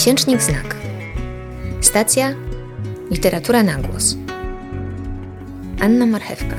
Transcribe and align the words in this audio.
Miesięcznik 0.00 0.42
Znak. 0.42 0.76
Stacja 1.80 2.34
Literatura 3.10 3.62
na 3.62 3.74
głos. 3.74 4.16
Anna 5.80 6.06
Marchewka. 6.06 6.56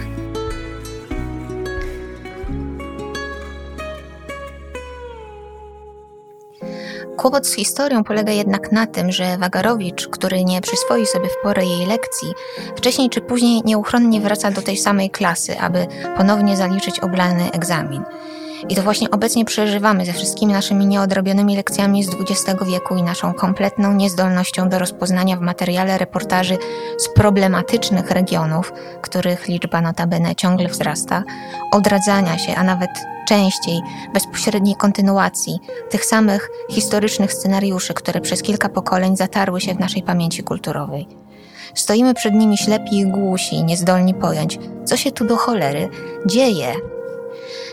Kłopot 7.17 7.47
z 7.47 7.53
historią 7.53 8.03
polega 8.03 8.31
jednak 8.31 8.71
na 8.71 8.87
tym, 8.87 9.11
że 9.11 9.37
Wagarowicz, 9.37 10.07
który 10.07 10.45
nie 10.45 10.61
przyswoi 10.61 11.05
sobie 11.05 11.29
w 11.29 11.43
porę 11.43 11.65
jej 11.65 11.85
lekcji, 11.85 12.33
wcześniej 12.75 13.09
czy 13.09 13.21
później 13.21 13.61
nieuchronnie 13.65 14.21
wraca 14.21 14.51
do 14.51 14.61
tej 14.61 14.77
samej 14.77 15.09
klasy, 15.09 15.59
aby 15.59 15.87
ponownie 16.17 16.57
zaliczyć 16.57 16.99
oblany 16.99 17.51
egzamin. 17.51 18.03
I 18.69 18.75
to 18.75 18.81
właśnie 18.81 19.11
obecnie 19.11 19.45
przeżywamy 19.45 20.05
ze 20.05 20.13
wszystkimi 20.13 20.53
naszymi 20.53 20.85
nieodrobionymi 20.85 21.55
lekcjami 21.55 22.03
z 22.03 22.09
XX 22.09 22.63
wieku 22.67 22.95
i 22.95 23.03
naszą 23.03 23.33
kompletną 23.33 23.93
niezdolnością 23.93 24.69
do 24.69 24.79
rozpoznania 24.79 25.37
w 25.37 25.41
materiale 25.41 25.97
reportaży 25.97 26.57
z 26.97 27.09
problematycznych 27.13 28.11
regionów, 28.11 28.73
których 29.01 29.47
liczba 29.47 29.81
notabene 29.81 30.35
ciągle 30.35 30.69
wzrasta, 30.69 31.23
odradzania 31.71 32.37
się, 32.37 32.55
a 32.55 32.63
nawet 32.63 32.89
częściej 33.27 33.81
bezpośredniej 34.13 34.75
kontynuacji 34.75 35.59
tych 35.89 36.05
samych 36.05 36.49
historycznych 36.69 37.33
scenariuszy, 37.33 37.93
które 37.93 38.21
przez 38.21 38.41
kilka 38.41 38.69
pokoleń 38.69 39.17
zatarły 39.17 39.61
się 39.61 39.73
w 39.73 39.79
naszej 39.79 40.03
pamięci 40.03 40.43
kulturowej. 40.43 41.07
Stoimy 41.73 42.13
przed 42.13 42.33
nimi 42.33 42.57
ślepi 42.57 42.99
i 42.99 43.05
głusi, 43.05 43.63
niezdolni 43.63 44.13
pojąć, 44.13 44.59
co 44.85 44.97
się 44.97 45.11
tu 45.11 45.25
do 45.25 45.37
cholery 45.37 45.89
dzieje, 46.25 46.73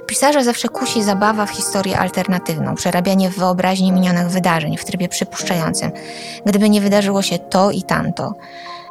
Pisarza 0.09 0.45
zawsze 0.45 0.69
kusi 0.69 1.03
zabawa 1.03 1.47
w 1.47 1.51
historię 1.51 1.99
alternatywną, 1.99 2.75
przerabianie 2.75 3.31
w 3.31 3.39
wyobraźni 3.39 3.93
minionych 3.93 4.29
wydarzeń 4.29 4.77
w 4.77 4.85
trybie 4.85 5.09
przypuszczającym. 5.09 5.91
Gdyby 6.47 6.71
nie 6.71 6.81
wydarzyło 6.81 7.23
się 7.23 7.39
to 7.39 7.71
i 7.71 7.83
tamto, 7.83 8.35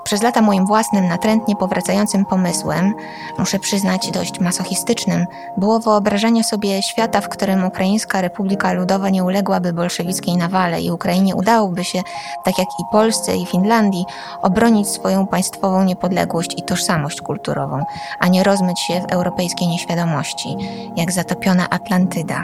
przez 0.07 0.23
lata 0.23 0.41
moim 0.41 0.65
własnym, 0.65 1.07
natrętnie 1.07 1.55
powracającym 1.55 2.25
pomysłem, 2.25 2.93
muszę 3.37 3.59
przyznać 3.59 4.11
dość 4.11 4.39
masochistycznym, 4.39 5.25
było 5.57 5.79
wyobrażenie 5.79 6.43
sobie 6.43 6.81
świata, 6.81 7.21
w 7.21 7.29
którym 7.29 7.65
Ukraińska 7.65 8.21
Republika 8.21 8.73
Ludowa 8.73 9.09
nie 9.09 9.23
uległaby 9.23 9.73
bolszewickiej 9.73 10.37
nawale 10.37 10.81
i 10.81 10.91
Ukrainie 10.91 11.35
udałoby 11.35 11.83
się, 11.83 12.01
tak 12.45 12.57
jak 12.57 12.67
i 12.79 12.83
Polsce 12.91 13.37
i 13.37 13.45
Finlandii, 13.45 14.05
obronić 14.41 14.87
swoją 14.87 15.27
państwową 15.27 15.83
niepodległość 15.83 16.53
i 16.57 16.63
tożsamość 16.63 17.21
kulturową, 17.21 17.85
a 18.19 18.27
nie 18.27 18.43
rozmyć 18.43 18.79
się 18.79 19.01
w 19.01 19.11
europejskiej 19.11 19.67
nieświadomości, 19.67 20.55
jak 20.95 21.11
zatopiona 21.11 21.69
Atlantyda. 21.69 22.43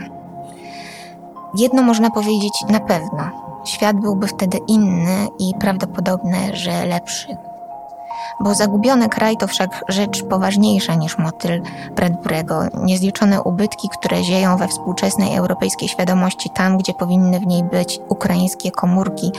Jedno 1.58 1.81
można 1.81 2.09
powiedzieć 2.09 2.53
na 2.69 2.80
pewno. 2.80 3.30
Świat 3.66 3.95
byłby 3.95 4.28
wtedy 4.28 4.58
inny 4.67 5.28
i 5.39 5.53
prawdopodobne, 5.59 6.56
że 6.56 6.86
lepszy 6.86 7.38
bo 8.39 8.56
zagubiony 8.56 9.09
kraj 9.09 9.38
to 9.38 9.47
wszak 9.47 9.83
rzecz 9.89 10.23
poważniejsza 10.23 10.95
niż 10.95 11.17
motyl 11.17 11.61
Bradburego. 11.95 12.61
Niezliczone 12.73 13.42
ubytki, 13.42 13.89
które 13.89 14.23
zieją 14.23 14.58
we 14.58 14.67
współczesnej 14.67 15.38
europejskiej 15.38 15.89
świadomości 15.89 16.50
tam, 16.50 16.78
gdzie 16.78 16.94
powinny 16.94 17.39
w 17.39 17.47
niej 17.47 17.64
być 17.64 18.00
ukraińskie 18.09 18.72
komórki, 18.72 19.31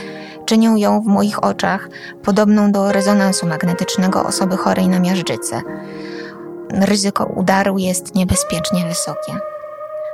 czynią 0.45 0.75
ją 0.75 1.01
w 1.01 1.05
moich 1.05 1.43
oczach 1.43 1.89
podobną 2.23 2.71
do 2.71 2.91
rezonansu 2.91 3.47
magnetycznego 3.47 4.23
osoby 4.23 4.57
chorej 4.57 4.87
na 4.87 4.99
miażdżycę. 4.99 5.61
Ryzyko 6.71 7.25
udaru 7.25 7.77
jest 7.77 8.15
niebezpiecznie 8.15 8.85
wysokie. 8.85 9.33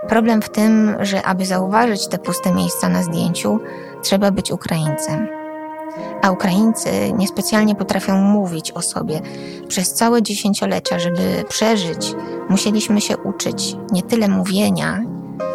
Problem 0.10 0.42
w 0.42 0.50
tym, 0.50 0.96
że 1.00 1.24
aby 1.24 1.46
zauważyć 1.46 2.08
te 2.08 2.18
puste 2.18 2.52
miejsca 2.52 2.90
na 2.90 3.04
zdjęciu, 3.04 3.60
trzeba 4.02 4.32
być 4.32 4.52
Ukraińcem 4.52 5.41
a 6.22 6.32
Ukraińcy 6.32 6.90
niespecjalnie 7.18 7.76
potrafią 7.76 8.22
mówić 8.22 8.72
o 8.72 8.82
sobie. 8.82 9.22
Przez 9.68 9.94
całe 9.94 10.22
dziesięciolecia, 10.22 11.00
żeby 11.00 11.44
przeżyć, 11.50 12.16
musieliśmy 12.50 13.02
się 13.02 13.18
uczyć 13.18 13.76
nie 13.92 14.02
tyle 14.02 14.28
mówienia, 14.28 15.04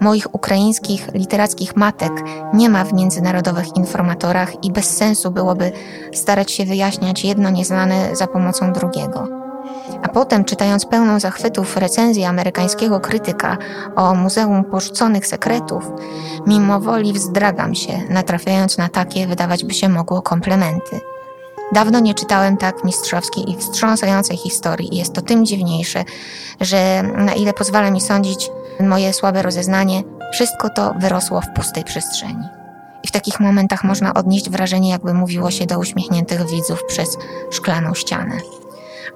Moich 0.00 0.34
ukraińskich 0.34 1.08
literackich 1.14 1.76
matek 1.76 2.12
nie 2.54 2.68
ma 2.70 2.84
w 2.84 2.92
międzynarodowych 2.92 3.76
informatorach 3.76 4.64
i 4.64 4.72
bez 4.72 4.96
sensu 4.96 5.30
byłoby 5.30 5.72
starać 6.12 6.52
się 6.52 6.64
wyjaśniać 6.64 7.24
jedno 7.24 7.50
nieznane 7.50 8.16
za 8.16 8.26
pomocą 8.26 8.72
drugiego. 8.72 9.28
A 10.02 10.08
potem, 10.08 10.44
czytając 10.44 10.86
pełną 10.86 11.20
zachwytów 11.20 11.76
recenzję 11.76 12.28
amerykańskiego 12.28 13.00
krytyka 13.00 13.56
o 13.96 14.14
Muzeum 14.14 14.64
Porzuconych 14.64 15.26
Sekretów, 15.26 15.90
mimo 16.46 16.80
woli 16.80 17.12
wzdragam 17.12 17.74
się, 17.74 18.02
natrafiając 18.10 18.78
na 18.78 18.88
takie, 18.88 19.26
wydawać 19.26 19.64
by 19.64 19.74
się 19.74 19.88
mogło, 19.88 20.22
komplementy. 20.22 21.00
Dawno 21.72 22.00
nie 22.00 22.14
czytałem 22.14 22.56
tak 22.56 22.84
mistrzowskiej 22.84 23.50
i 23.50 23.56
wstrząsającej 23.56 24.36
historii 24.36 24.94
i 24.94 24.98
jest 24.98 25.12
to 25.12 25.22
tym 25.22 25.46
dziwniejsze, 25.46 26.04
że 26.60 27.02
na 27.02 27.34
ile 27.34 27.52
pozwala 27.52 27.90
mi 27.90 28.00
sądzić 28.00 28.50
moje 28.80 29.12
słabe 29.12 29.42
rozeznanie, 29.42 30.02
wszystko 30.32 30.70
to 30.70 30.94
wyrosło 30.98 31.40
w 31.40 31.50
pustej 31.54 31.84
przestrzeni. 31.84 32.48
I 33.02 33.08
w 33.08 33.12
takich 33.12 33.40
momentach 33.40 33.84
można 33.84 34.14
odnieść 34.14 34.50
wrażenie, 34.50 34.90
jakby 34.90 35.14
mówiło 35.14 35.50
się 35.50 35.66
do 35.66 35.78
uśmiechniętych 35.78 36.50
widzów 36.50 36.84
przez 36.88 37.18
szklaną 37.50 37.94
ścianę. 37.94 38.38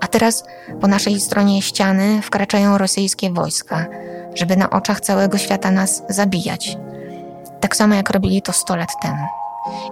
A 0.01 0.07
teraz 0.07 0.45
po 0.81 0.87
naszej 0.87 1.21
stronie 1.21 1.63
ściany 1.63 2.23
wkraczają 2.23 2.79
rosyjskie 2.79 3.31
wojska, 3.31 3.87
żeby 4.35 4.57
na 4.57 4.71
oczach 4.71 5.01
całego 5.01 5.39
świata 5.39 5.71
nas 5.71 6.03
zabijać. 6.09 6.77
Tak 7.61 7.77
samo 7.77 7.95
jak 7.95 8.11
robili 8.11 8.43
to 8.43 8.53
100 8.53 8.77
lat 8.77 8.91
temu. 9.03 9.40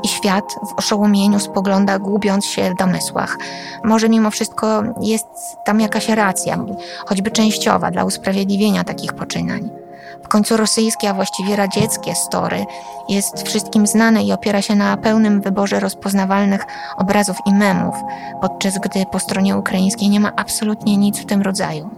I 0.03 0.09
świat 0.09 0.45
w 0.63 0.79
oszołomieniu 0.79 1.41
spogląda, 1.41 1.99
gubiąc 1.99 2.47
się 2.47 2.71
w 2.71 2.75
domysłach. 2.75 3.39
Może 3.85 4.09
mimo 4.09 4.31
wszystko 4.31 4.83
jest 5.01 5.27
tam 5.65 5.81
jakaś 5.81 6.09
racja, 6.09 6.59
choćby 7.07 7.31
częściowa, 7.31 7.91
dla 7.91 8.05
usprawiedliwienia 8.05 8.85
takich 8.85 9.13
poczynań. 9.13 9.71
W 10.25 10.29
końcu 10.29 10.57
rosyjskie, 10.57 11.11
a 11.11 11.15
właściwie 11.15 11.57
radzieckie 11.57 12.15
story 12.15 12.67
jest 13.09 13.43
wszystkim 13.43 13.87
znane 13.87 14.23
i 14.23 14.33
opiera 14.33 14.63
się 14.63 14.75
na 14.75 14.97
pełnym 14.97 15.41
wyborze 15.41 15.81
rozpoznawalnych 15.81 16.67
obrazów 16.97 17.37
i 17.47 17.55
memów, 17.55 17.95
podczas 18.41 18.79
gdy 18.79 19.07
po 19.07 19.19
stronie 19.19 19.57
ukraińskiej 19.57 20.09
nie 20.09 20.21
ma 20.21 20.33
absolutnie 20.37 20.97
nic 20.97 21.19
w 21.19 21.27
tym 21.27 21.43
rodzaju. 21.43 21.91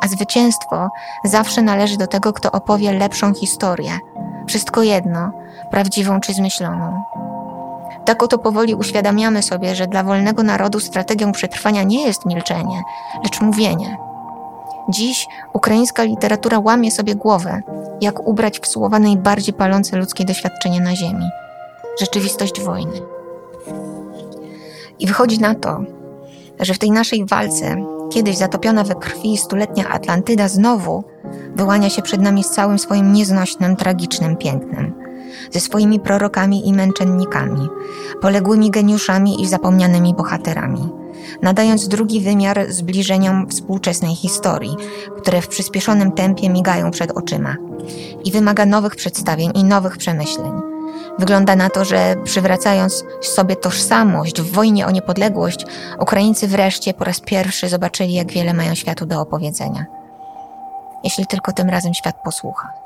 A 0.00 0.08
zwycięstwo 0.08 0.88
zawsze 1.24 1.62
należy 1.62 1.96
do 1.96 2.06
tego, 2.06 2.32
kto 2.32 2.52
opowie 2.52 2.92
lepszą 2.92 3.34
historię. 3.34 3.98
Wszystko 4.46 4.82
jedno, 4.82 5.32
prawdziwą 5.70 6.20
czy 6.20 6.34
zmyśloną. 6.34 7.02
Tak 8.04 8.22
oto 8.22 8.38
powoli 8.38 8.74
uświadamiamy 8.74 9.42
sobie, 9.42 9.74
że 9.74 9.86
dla 9.86 10.02
wolnego 10.02 10.42
narodu 10.42 10.80
strategią 10.80 11.32
przetrwania 11.32 11.82
nie 11.82 12.06
jest 12.06 12.26
milczenie, 12.26 12.82
lecz 13.24 13.40
mówienie. 13.40 13.96
Dziś 14.88 15.26
ukraińska 15.52 16.02
literatura 16.02 16.58
łamie 16.58 16.90
sobie 16.90 17.14
głowę, 17.14 17.62
jak 18.00 18.28
ubrać 18.28 18.60
w 18.60 18.66
słowa 18.66 18.98
najbardziej 18.98 19.54
palące 19.54 19.96
ludzkie 19.96 20.24
doświadczenie 20.24 20.80
na 20.80 20.96
ziemi 20.96 21.24
rzeczywistość 22.00 22.60
wojny. 22.60 23.00
I 24.98 25.06
wychodzi 25.06 25.40
na 25.40 25.54
to, 25.54 25.80
że 26.60 26.74
w 26.74 26.78
tej 26.78 26.90
naszej 26.90 27.26
walce 27.26 27.76
kiedyś 28.10 28.36
zatopiona 28.36 28.84
we 28.84 28.94
krwi 28.94 29.38
stuletnia 29.38 29.88
Atlantyda 29.88 30.48
znowu 30.48 31.04
wyłania 31.54 31.90
się 31.90 32.02
przed 32.02 32.20
nami 32.20 32.44
z 32.44 32.50
całym 32.50 32.78
swoim 32.78 33.12
nieznośnym, 33.12 33.76
tragicznym 33.76 34.36
pięknem. 34.36 35.05
Ze 35.56 35.60
swoimi 35.60 36.00
prorokami 36.00 36.68
i 36.68 36.72
męczennikami, 36.72 37.68
poległymi 38.20 38.70
geniuszami 38.70 39.42
i 39.42 39.48
zapomnianymi 39.48 40.14
bohaterami, 40.14 40.88
nadając 41.42 41.88
drugi 41.88 42.20
wymiar 42.20 42.72
zbliżeniom 42.72 43.48
współczesnej 43.48 44.14
historii, 44.14 44.76
które 45.18 45.42
w 45.42 45.48
przyspieszonym 45.48 46.12
tempie 46.12 46.50
migają 46.50 46.90
przed 46.90 47.10
oczyma 47.10 47.56
i 48.24 48.32
wymaga 48.32 48.66
nowych 48.66 48.96
przedstawień 48.96 49.52
i 49.54 49.64
nowych 49.64 49.96
przemyśleń. 49.96 50.52
Wygląda 51.18 51.56
na 51.56 51.70
to, 51.70 51.84
że 51.84 52.16
przywracając 52.24 53.04
sobie 53.20 53.56
tożsamość 53.56 54.42
w 54.42 54.52
wojnie 54.52 54.86
o 54.86 54.90
niepodległość, 54.90 55.66
Ukraińcy 56.00 56.48
wreszcie 56.48 56.94
po 56.94 57.04
raz 57.04 57.20
pierwszy 57.20 57.68
zobaczyli, 57.68 58.14
jak 58.14 58.32
wiele 58.32 58.54
mają 58.54 58.74
światu 58.74 59.06
do 59.06 59.20
opowiedzenia. 59.20 59.86
Jeśli 61.04 61.26
tylko 61.26 61.52
tym 61.52 61.70
razem 61.70 61.94
świat 61.94 62.16
posłucha. 62.24 62.85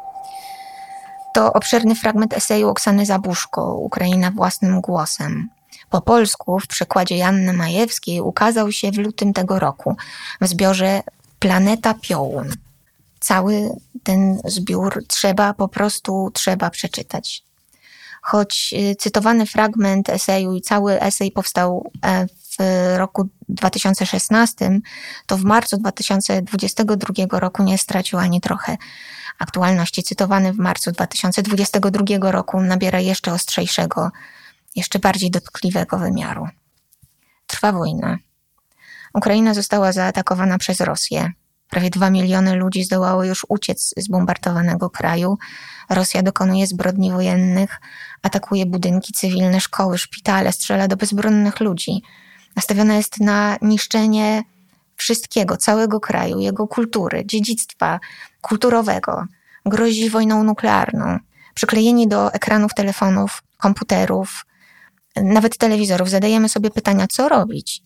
To 1.35 1.53
obszerny 1.53 1.95
fragment 1.95 2.33
eseju 2.33 2.69
Oksany 2.69 3.07
Zabuszko, 3.07 3.75
Ukraina 3.75 4.31
własnym 4.31 4.81
głosem. 4.81 5.49
Po 5.91 6.01
polsku 6.01 6.61
w 6.61 6.67
przekładzie 6.67 7.17
Janny 7.17 7.53
Majewskiej 7.53 8.21
ukazał 8.21 8.73
się 8.73 8.91
w 8.91 8.99
lutym 8.99 9.33
tego 9.33 9.59
roku 9.59 9.97
w 10.41 10.49
zbiorze 10.49 11.03
Planeta 11.39 11.95
Piołun. 11.95 12.55
Cały 13.21 13.71
ten 14.03 14.41
zbiór 14.45 15.05
trzeba 15.09 15.55
po 15.55 15.69
prostu 15.69 16.31
trzeba 16.35 16.71
przeczytać 16.71 17.43
choć 18.23 18.75
y, 18.93 18.97
cytowany 18.97 19.47
fragment 19.47 20.09
eseju 20.09 20.55
i 20.55 20.61
cały 20.61 21.01
esej 21.01 21.33
powstał 21.33 21.91
e, 22.05 22.27
w 22.27 22.57
roku 22.97 23.29
2016, 23.49 24.81
to 25.27 25.37
w 25.37 25.45
marcu 25.45 25.77
2022 25.77 27.39
roku 27.39 27.63
nie 27.63 27.79
stracił 27.79 28.19
ani 28.19 28.41
trochę 28.41 28.77
aktualności. 29.41 30.03
Cytowany 30.03 30.53
w 30.53 30.59
marcu 30.59 30.93
2022 30.93 32.31
roku 32.31 32.61
nabiera 32.61 33.01
jeszcze 33.01 33.33
ostrzejszego, 33.33 34.11
jeszcze 34.77 34.99
bardziej 34.99 35.31
dotkliwego 35.31 35.99
wymiaru. 35.99 36.49
Trwa 37.47 37.73
wojna. 37.73 38.19
Ukraina 39.15 39.55
została 39.55 39.93
zaatakowana 39.93 40.59
przez 40.59 40.81
Rosję. 40.81 41.33
Prawie 41.71 41.91
dwa 41.91 42.11
miliony 42.11 42.55
ludzi 42.55 42.85
zdołało 42.85 43.25
już 43.25 43.47
uciec 43.49 43.95
z 43.97 44.09
bombardowanego 44.09 44.91
kraju. 44.91 45.39
Rosja 45.91 46.23
dokonuje 46.23 46.67
zbrodni 46.67 47.13
wojennych, 47.13 47.81
atakuje 48.23 48.67
budynki 48.67 49.13
cywilne, 49.13 49.61
szkoły, 49.61 49.99
szpitale, 49.99 50.53
strzela 50.53 50.89
do 50.89 50.97
bezbronnych 50.97 51.61
ludzi. 51.61 52.03
Nastawiona 52.57 52.95
jest 52.95 53.21
na 53.21 53.57
niszczenie 53.63 54.43
wszystkiego, 54.97 55.57
całego 55.57 56.01
kraju, 56.01 56.39
jego 56.39 56.69
kultury, 56.69 57.27
dziedzictwa 57.27 58.01
kulturowego. 58.41 59.25
Grozi 59.67 60.11
wojną 60.11 60.45
nuklearną. 60.45 61.19
Przyklejeni 61.55 62.09
do 62.09 62.33
ekranów 62.33 62.75
telefonów, 62.75 63.43
komputerów, 63.57 64.47
nawet 65.17 65.59
telewizorów, 65.59 66.11
zadajemy 66.11 66.49
sobie 66.49 66.71
pytania, 66.71 67.07
co 67.07 67.29
robić? 67.29 67.83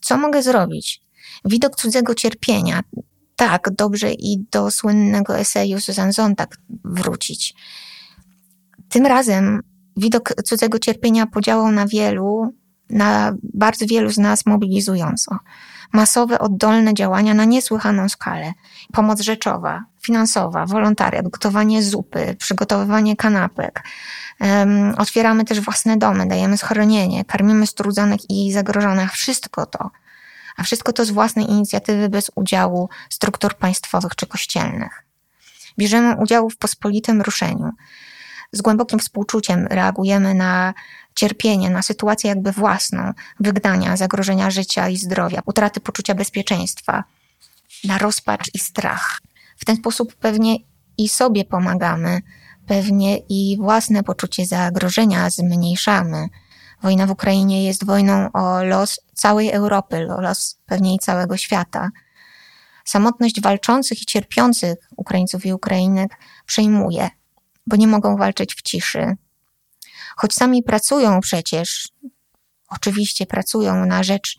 Co 0.00 0.16
mogę 0.16 0.42
zrobić? 0.42 1.00
Widok 1.44 1.76
cudzego 1.76 2.14
cierpienia, 2.14 2.80
tak, 3.36 3.70
dobrze 3.70 4.12
i 4.12 4.44
do 4.50 4.70
słynnego 4.70 5.38
eseju 5.38 5.80
Susan 5.80 6.12
Zontag 6.12 6.56
wrócić. 6.84 7.54
Tym 8.88 9.06
razem 9.06 9.60
widok 9.96 10.34
cudzego 10.44 10.78
cierpienia 10.78 11.26
podziałał 11.26 11.72
na 11.72 11.86
wielu, 11.86 12.54
na 12.90 13.34
bardzo 13.54 13.86
wielu 13.86 14.10
z 14.10 14.18
nas 14.18 14.46
mobilizująco. 14.46 15.38
Masowe, 15.92 16.38
oddolne 16.38 16.94
działania 16.94 17.34
na 17.34 17.44
niesłychaną 17.44 18.08
skalę. 18.08 18.52
Pomoc 18.92 19.20
rzeczowa, 19.20 19.84
finansowa, 20.02 20.66
wolontariat, 20.66 21.28
gotowanie 21.28 21.82
zupy, 21.82 22.36
przygotowywanie 22.38 23.16
kanapek. 23.16 23.84
Um, 24.40 24.94
otwieramy 24.98 25.44
też 25.44 25.60
własne 25.60 25.96
domy, 25.96 26.26
dajemy 26.26 26.56
schronienie, 26.56 27.24
karmimy 27.24 27.66
strudzonych 27.66 28.30
i 28.30 28.52
zagrożonych. 28.52 29.12
Wszystko 29.12 29.66
to 29.66 29.90
a 30.56 30.62
wszystko 30.62 30.92
to 30.92 31.04
z 31.04 31.10
własnej 31.10 31.50
inicjatywy 31.50 32.08
bez 32.08 32.30
udziału 32.34 32.88
struktur 33.08 33.54
państwowych 33.54 34.16
czy 34.16 34.26
kościelnych. 34.26 35.04
Bierzemy 35.78 36.16
udział 36.16 36.50
w 36.50 36.56
pospolitym 36.56 37.22
ruszeniu. 37.22 37.70
Z 38.52 38.62
głębokim 38.62 38.98
współczuciem 38.98 39.66
reagujemy 39.66 40.34
na 40.34 40.74
cierpienie, 41.14 41.70
na 41.70 41.82
sytuację 41.82 42.28
jakby 42.28 42.52
własną, 42.52 43.12
wygnania, 43.40 43.96
zagrożenia 43.96 44.50
życia 44.50 44.88
i 44.88 44.96
zdrowia, 44.96 45.42
utraty 45.46 45.80
poczucia 45.80 46.14
bezpieczeństwa, 46.14 47.04
na 47.84 47.98
rozpacz 47.98 48.50
i 48.54 48.58
strach. 48.58 49.20
W 49.56 49.64
ten 49.64 49.76
sposób 49.76 50.14
pewnie 50.14 50.56
i 50.98 51.08
sobie 51.08 51.44
pomagamy, 51.44 52.20
pewnie 52.66 53.18
i 53.18 53.56
własne 53.60 54.02
poczucie 54.02 54.46
zagrożenia 54.46 55.30
zmniejszamy, 55.30 56.28
Wojna 56.82 57.06
w 57.06 57.10
Ukrainie 57.10 57.64
jest 57.64 57.86
wojną 57.86 58.32
o 58.32 58.64
los 58.64 59.00
całej 59.14 59.50
Europy, 59.50 60.08
o 60.16 60.20
los 60.20 60.58
pewnie 60.66 60.94
i 60.94 60.98
całego 60.98 61.36
świata. 61.36 61.90
Samotność 62.84 63.40
walczących 63.40 64.02
i 64.02 64.06
cierpiących 64.06 64.78
Ukraińców 64.96 65.46
i 65.46 65.52
Ukrainek 65.52 66.18
przejmuje, 66.46 67.10
bo 67.66 67.76
nie 67.76 67.86
mogą 67.86 68.16
walczyć 68.16 68.54
w 68.54 68.62
ciszy. 68.62 69.16
Choć 70.16 70.34
sami 70.34 70.62
pracują 70.62 71.20
przecież, 71.20 71.88
oczywiście 72.68 73.26
pracują 73.26 73.86
na 73.86 74.02
rzecz 74.02 74.36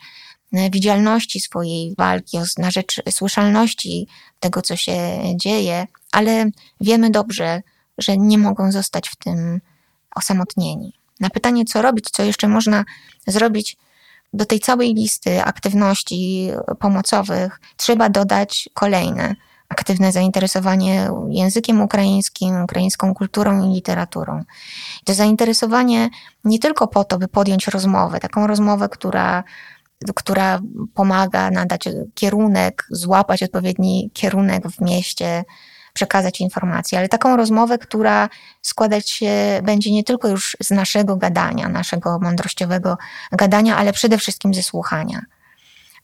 e, 0.54 0.70
widzialności 0.70 1.40
swojej 1.40 1.96
walki, 1.98 2.38
na 2.58 2.72
rzecz 2.72 3.02
słyszalności 3.10 4.08
tego, 4.40 4.62
co 4.62 4.76
się 4.76 5.20
dzieje, 5.36 5.88
ale 6.12 6.50
wiemy 6.82 7.10
dobrze, 7.10 7.62
że 7.98 8.18
nie 8.18 8.38
mogą 8.38 8.72
zostać 8.72 9.10
w 9.10 9.16
tym 9.16 9.62
osamotnieni. 10.16 10.94
Na 11.20 11.30
pytanie, 11.30 11.66
co 11.66 11.82
robić, 11.82 12.06
co 12.12 12.24
jeszcze 12.24 12.48
można 12.48 12.84
zrobić, 13.28 13.78
do 14.34 14.46
tej 14.46 14.60
całej 14.60 14.94
listy 14.94 15.44
aktywności 15.44 16.50
pomocowych 16.80 17.60
trzeba 17.78 18.10
dodać 18.10 18.70
kolejne. 18.74 19.36
Aktywne 19.74 20.12
zainteresowanie 20.12 21.10
językiem 21.30 21.82
ukraińskim, 21.82 22.64
ukraińską 22.64 23.14
kulturą 23.14 23.70
i 23.70 23.74
literaturą. 23.74 24.44
To 25.06 25.14
zainteresowanie 25.14 26.10
nie 26.44 26.60
tylko 26.60 26.88
po 26.88 27.04
to, 27.04 27.18
by 27.18 27.28
podjąć 27.28 27.68
rozmowę, 27.68 28.20
taką 28.20 28.48
rozmowę, 28.48 28.90
która 28.90 29.44
która 30.16 30.60
pomaga 30.94 31.52
nadać 31.52 31.90
kierunek, 32.14 32.86
złapać 32.90 33.44
odpowiedni 33.44 34.12
kierunek 34.14 34.68
w 34.68 34.82
mieście, 34.82 35.44
przekazać 35.94 36.42
informacje, 36.42 36.98
ale 36.98 37.10
taką 37.10 37.38
rozmowę, 37.38 37.78
która 37.78 38.30
składać 38.62 39.10
się 39.10 39.62
będzie 39.64 39.92
nie 39.92 40.04
tylko 40.04 40.28
już 40.28 40.58
z 40.62 40.72
naszego 40.72 41.16
gadania, 41.16 41.70
naszego 41.70 42.20
mądrościowego 42.20 42.98
gadania, 43.32 43.78
ale 43.78 43.94
przede 43.94 44.18
wszystkim 44.18 44.54
ze 44.54 44.64
słuchania. 44.64 45.22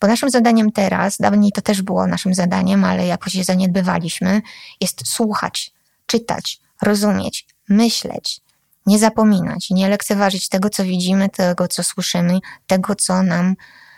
Bo 0.01 0.07
naszym 0.07 0.29
zadaniem 0.29 0.71
teraz, 0.71 1.17
dawniej 1.17 1.51
to 1.51 1.61
też 1.61 1.81
było 1.81 2.07
naszym 2.07 2.33
zadaniem, 2.33 2.85
ale 2.85 3.07
jakoś 3.07 3.35
je 3.35 3.43
zaniedbywaliśmy, 3.43 4.41
jest 4.81 5.07
słuchać, 5.07 5.73
czytać, 6.05 6.59
rozumieć, 6.81 7.47
myśleć, 7.69 8.41
nie 8.85 8.99
zapominać, 8.99 9.69
nie 9.69 9.89
lekceważyć 9.89 10.49
tego, 10.49 10.69
co 10.69 10.83
widzimy, 10.83 11.29
tego, 11.29 11.67
co 11.67 11.83
słyszymy, 11.83 12.39
tego, 12.67 12.95
co 12.95 13.23
nam 13.23 13.55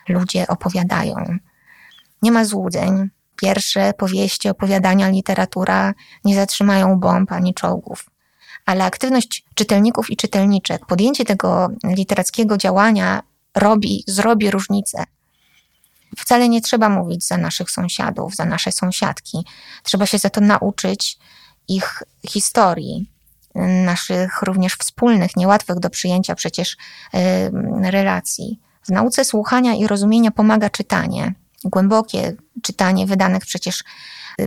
ludzie 0.09 0.47
opowiadają. 0.47 1.37
Nie 2.21 2.31
ma 2.31 2.45
złudzeń, 2.45 3.09
Pierwsze 3.41 3.93
powieści, 3.93 4.49
opowiadania, 4.49 5.09
literatura 5.09 5.93
nie 6.25 6.35
zatrzymają 6.35 6.99
bomb 6.99 7.31
ani 7.31 7.53
czołgów. 7.53 8.09
Ale 8.65 8.83
aktywność 8.83 9.45
czytelników 9.53 10.09
i 10.09 10.17
czytelniczek, 10.17 10.85
podjęcie 10.85 11.25
tego 11.25 11.69
literackiego 11.83 12.57
działania 12.57 13.23
robi, 13.55 14.03
zrobi 14.07 14.51
różnicę. 14.51 15.03
Wcale 16.17 16.49
nie 16.49 16.61
trzeba 16.61 16.89
mówić 16.89 17.27
za 17.27 17.37
naszych 17.37 17.71
sąsiadów, 17.71 18.35
za 18.35 18.45
nasze 18.45 18.71
sąsiadki. 18.71 19.37
Trzeba 19.83 20.05
się 20.05 20.17
za 20.17 20.29
to 20.29 20.41
nauczyć 20.41 21.17
ich 21.67 22.03
historii, 22.29 23.11
naszych 23.85 24.41
również 24.41 24.73
wspólnych, 24.73 25.35
niełatwych 25.35 25.79
do 25.79 25.89
przyjęcia 25.89 26.35
przecież 26.35 26.77
relacji. 27.83 28.59
W 28.83 28.89
nauce 28.89 29.25
słuchania 29.25 29.73
i 29.73 29.87
rozumienia 29.87 30.31
pomaga 30.31 30.69
czytanie 30.69 31.33
głębokie 31.63 32.35
czytanie 32.63 33.05
wydanych 33.05 33.45
przecież 33.45 33.83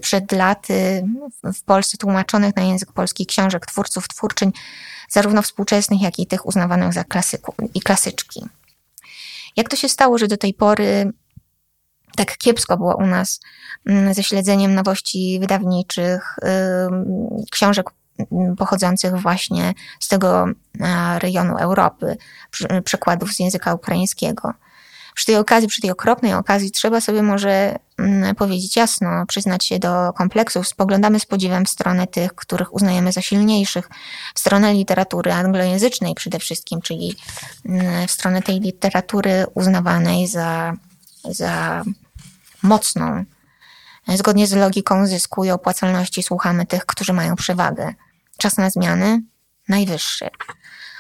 przed 0.00 0.33
laty 0.33 1.04
w 1.54 1.62
Polsce 1.62 1.97
tłumaczonych 1.97 2.56
na 2.56 2.62
język 2.62 2.92
polski 2.92 3.26
książek 3.26 3.66
twórców, 3.66 4.09
twórczyń, 4.09 4.52
zarówno 5.11 5.42
współczesnych, 5.42 6.02
jak 6.02 6.18
i 6.18 6.26
tych 6.26 6.47
uznawanych 6.47 6.92
za 6.92 7.04
klasyków 7.04 7.54
i 7.75 7.80
klasyczki. 7.80 8.44
Jak 9.56 9.68
to 9.68 9.76
się 9.76 9.88
stało, 9.88 10.18
że 10.18 10.28
do 10.28 10.37
tej 10.37 10.54
pory 10.54 11.12
tak 12.16 12.37
kiepsko 12.38 12.76
było 12.76 12.97
u 12.97 13.06
nas 13.06 13.40
mm, 13.87 14.14
ze 14.14 14.23
śledzeniem 14.23 14.75
nowości 14.75 15.38
wydawniczych, 15.40 16.37
książek 17.50 17.90
pochodzących 18.59 19.21
właśnie 19.23 19.75
z 20.00 20.09
tego 20.09 20.47
rejonu 21.18 21.56
Europy, 21.56 22.16
przykładów 22.85 23.33
z 23.33 23.38
języka 23.38 23.75
ukraińskiego? 23.75 24.54
Przy 25.14 25.26
tej 25.26 25.37
okazji, 25.37 25.68
przy 25.68 25.80
tej 25.80 25.90
okropnej 25.90 26.35
okazji, 26.35 26.71
trzeba 26.71 27.00
sobie 27.00 27.23
może 27.23 27.78
mm, 27.99 28.35
powiedzieć 28.35 28.76
jasno, 28.76 29.26
przyznać 29.28 29.64
się 29.64 29.78
do 29.78 30.12
kompleksów. 30.12 30.68
Spoglądamy 30.68 31.21
z 31.21 31.26
podziwem 31.26 31.64
w 31.64 31.68
stronę 31.68 32.06
tych, 32.06 32.35
których 32.35 32.75
uznajemy 32.75 33.12
za 33.12 33.23
silniejszych, 33.23 33.88
w 34.35 34.40
stronę 34.40 34.75
literatury 34.75 35.33
anglojęzycznej 35.33 36.14
przede 36.14 36.38
wszystkim, 36.38 36.80
czyli 36.80 37.16
mm, 37.66 38.09
w 38.09 38.11
stronę 38.11 38.42
tej 38.42 38.61
literatury 38.61 39.47
uznawanej 39.54 40.26
za, 40.26 40.73
za 41.25 41.83
mocną. 42.64 43.25
Zgodnie 44.09 44.47
z 44.47 44.52
logiką 44.52 45.06
zysku 45.06 45.44
i 45.44 45.50
opłacalności 45.50 46.23
słuchamy 46.23 46.66
tych, 46.66 46.87
którzy 46.87 47.12
mają 47.12 47.37
przewagę. 47.37 47.94
Czas 48.38 48.56
na 48.56 48.71
zmiany 48.71 49.23
najwyższy. 49.68 50.28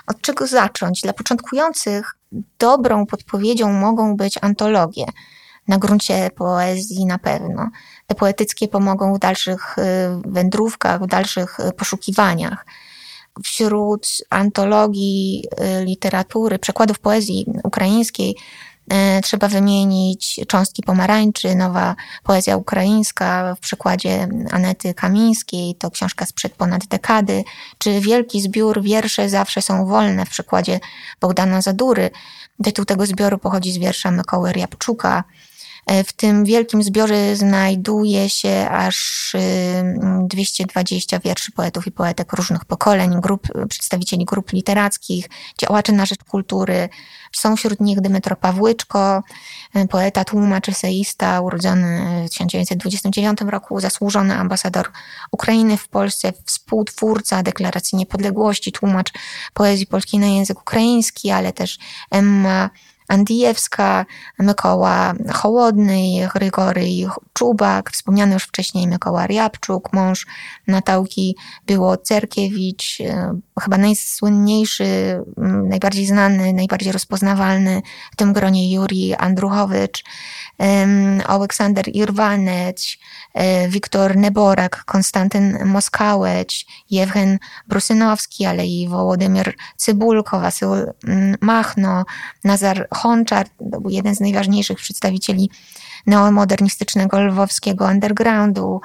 Od 0.06 0.20
czego 0.20 0.46
zacząć? 0.46 1.00
Dla 1.02 1.12
początkujących 1.12 2.16
dobrą 2.58 3.06
podpowiedzią 3.06 3.72
mogą 3.72 4.16
być 4.16 4.38
antologie. 4.42 5.04
Na 5.68 5.78
gruncie 5.78 6.30
poezji 6.36 7.06
na 7.06 7.18
pewno. 7.18 7.70
Te 8.06 8.14
poetyckie 8.14 8.68
pomogą 8.68 9.14
w 9.14 9.18
dalszych 9.18 9.78
y, 9.78 9.82
wędrówkach, 10.24 11.02
w 11.02 11.06
dalszych 11.06 11.60
y, 11.60 11.72
poszukiwaniach. 11.72 12.66
Wśród 13.44 14.06
antologii 14.30 15.44
literatury, 15.84 16.58
przekładów 16.58 16.98
poezji 16.98 17.46
ukraińskiej 17.64 18.36
E, 18.36 18.73
trzeba 19.22 19.48
wymienić 19.48 20.40
Cząstki 20.48 20.82
Pomarańczy, 20.82 21.54
nowa 21.54 21.96
poezja 22.22 22.56
ukraińska 22.56 23.54
w 23.54 23.60
przykładzie 23.60 24.28
Anety 24.50 24.94
Kamińskiej, 24.94 25.74
to 25.74 25.90
książka 25.90 26.26
sprzed 26.26 26.54
ponad 26.54 26.86
dekady, 26.86 27.44
czy 27.78 28.00
wielki 28.00 28.40
zbiór 28.40 28.82
Wiersze 28.82 29.28
zawsze 29.28 29.62
są 29.62 29.86
wolne 29.86 30.26
w 30.26 30.30
przykładzie 30.30 30.80
Bogdana 31.20 31.62
Zadury. 31.62 32.10
Tytuł 32.64 32.84
tego 32.84 33.06
zbioru 33.06 33.38
pochodzi 33.38 33.72
z 33.72 33.78
wiersza 33.78 34.10
Mykoły 34.10 34.52
Riabczuka. 34.52 35.24
E, 35.86 36.04
w 36.04 36.12
tym 36.12 36.44
wielkim 36.44 36.82
zbiorze 36.82 37.36
znajduje 37.36 38.30
się 38.30 38.68
aż 38.70 39.32
220 40.28 41.18
wierszy 41.18 41.52
poetów 41.52 41.86
i 41.86 41.90
poetek 41.90 42.32
różnych 42.32 42.64
pokoleń, 42.64 43.20
grup, 43.20 43.48
przedstawicieli 43.68 44.24
grup 44.24 44.52
literackich, 44.52 45.28
działaczy 45.58 45.92
na 45.92 46.06
rzecz 46.06 46.24
kultury. 46.24 46.88
Są 47.32 47.56
wśród 47.56 47.80
nich 47.80 48.00
Dymitro 48.00 48.36
Pawłyczko, 48.36 49.22
e, 49.74 49.88
poeta, 49.88 50.24
tłumacz, 50.24 50.68
eseista, 50.68 51.40
urodzony 51.40 52.24
w 52.26 52.30
1929 52.30 53.38
roku, 53.40 53.80
zasłużony 53.80 54.34
ambasador 54.34 54.90
Ukrainy 55.30 55.76
w 55.76 55.88
Polsce, 55.88 56.32
współtwórca 56.44 57.42
Deklaracji 57.42 57.98
Niepodległości, 57.98 58.72
tłumacz 58.72 59.12
poezji 59.54 59.86
polskiej 59.86 60.20
na 60.20 60.26
język 60.26 60.60
ukraiński, 60.60 61.30
ale 61.30 61.52
też 61.52 61.78
Emma 62.10 62.70
Andijewska, 63.08 64.06
Mykoła 64.38 65.14
Hołodny, 65.32 66.28
Grygory 66.34 66.86
Czubak, 67.32 67.90
wspomniany 67.90 68.34
już 68.34 68.44
wcześniej 68.44 68.88
Mykoła 68.88 69.26
Riabczuk, 69.26 69.92
mąż 69.92 70.26
Natałki 70.66 71.36
było 71.66 71.96
Cerkiewicz, 71.96 73.00
e, 73.00 73.40
chyba 73.60 73.78
najsłynniejszy, 73.78 75.20
najbardziej 75.68 76.06
znany, 76.06 76.52
najbardziej 76.52 76.92
rozpoznawalny 76.92 77.82
w 78.12 78.16
tym 78.16 78.32
gronie 78.32 78.72
Juri 78.72 79.14
Andruchowicz, 79.14 80.04
Aleksander 81.26 81.88
Irwaneć, 81.88 82.98
e, 83.34 83.68
Wiktor 83.68 84.16
Neborak, 84.16 84.84
Konstantyn 84.84 85.64
Moskałeć, 85.64 86.66
Jewgen 86.90 87.38
Brusynowski, 87.68 88.46
ale 88.46 88.66
i 88.66 88.88
Wołodymyr 88.88 89.54
Cybulko, 89.76 90.40
Wasyl 90.40 90.92
Machno, 91.40 92.04
Nazar 92.44 92.88
Honczar, 92.94 93.48
to 93.72 93.80
był 93.80 93.90
jeden 93.90 94.14
z 94.14 94.20
najważniejszych 94.20 94.78
przedstawicieli 94.78 95.50
neomodernistycznego 96.06 97.20
lwowskiego 97.20 97.84
undergroundu, 97.84 98.80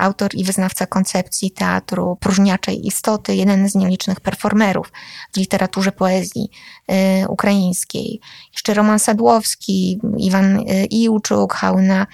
autor 0.00 0.30
i 0.34 0.44
wyznawca 0.44 0.86
koncepcji 0.86 1.50
teatru 1.50 2.16
próżniaczej 2.20 2.86
istoty, 2.86 3.34
jeden 3.34 3.68
z 3.68 3.74
nielicznych 3.74 4.20
performerów 4.20 4.92
w 5.32 5.36
literaturze 5.36 5.92
poezji 5.92 6.48
e, 6.88 7.28
ukraińskiej. 7.28 8.20
Jeszcze 8.52 8.74
Roman 8.74 8.98
Sadłowski, 8.98 10.00
Iwan 10.18 10.56
e, 10.56 10.84
Iłczuk, 10.84 11.54
Hauna 11.54 12.06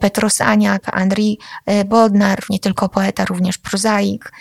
Petrosaniak, 0.00 0.96
Andrii 0.96 1.38
Bodnar, 1.86 2.40
nie 2.50 2.58
tylko 2.58 2.88
poeta, 2.88 3.24
również 3.24 3.58
prozaik, 3.58 4.32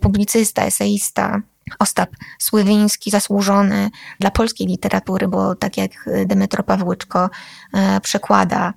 publicysta, 0.00 0.64
eseista, 0.64 1.40
Ostap 1.78 2.10
Sływiński, 2.38 3.10
zasłużony 3.10 3.90
dla 4.20 4.30
polskiej 4.30 4.66
literatury, 4.66 5.28
bo 5.28 5.54
tak 5.54 5.76
jak 5.76 5.90
Dymitro 6.26 6.62
Pawłyczko 6.62 7.30
e, 7.74 8.00
przekłada 8.00 8.74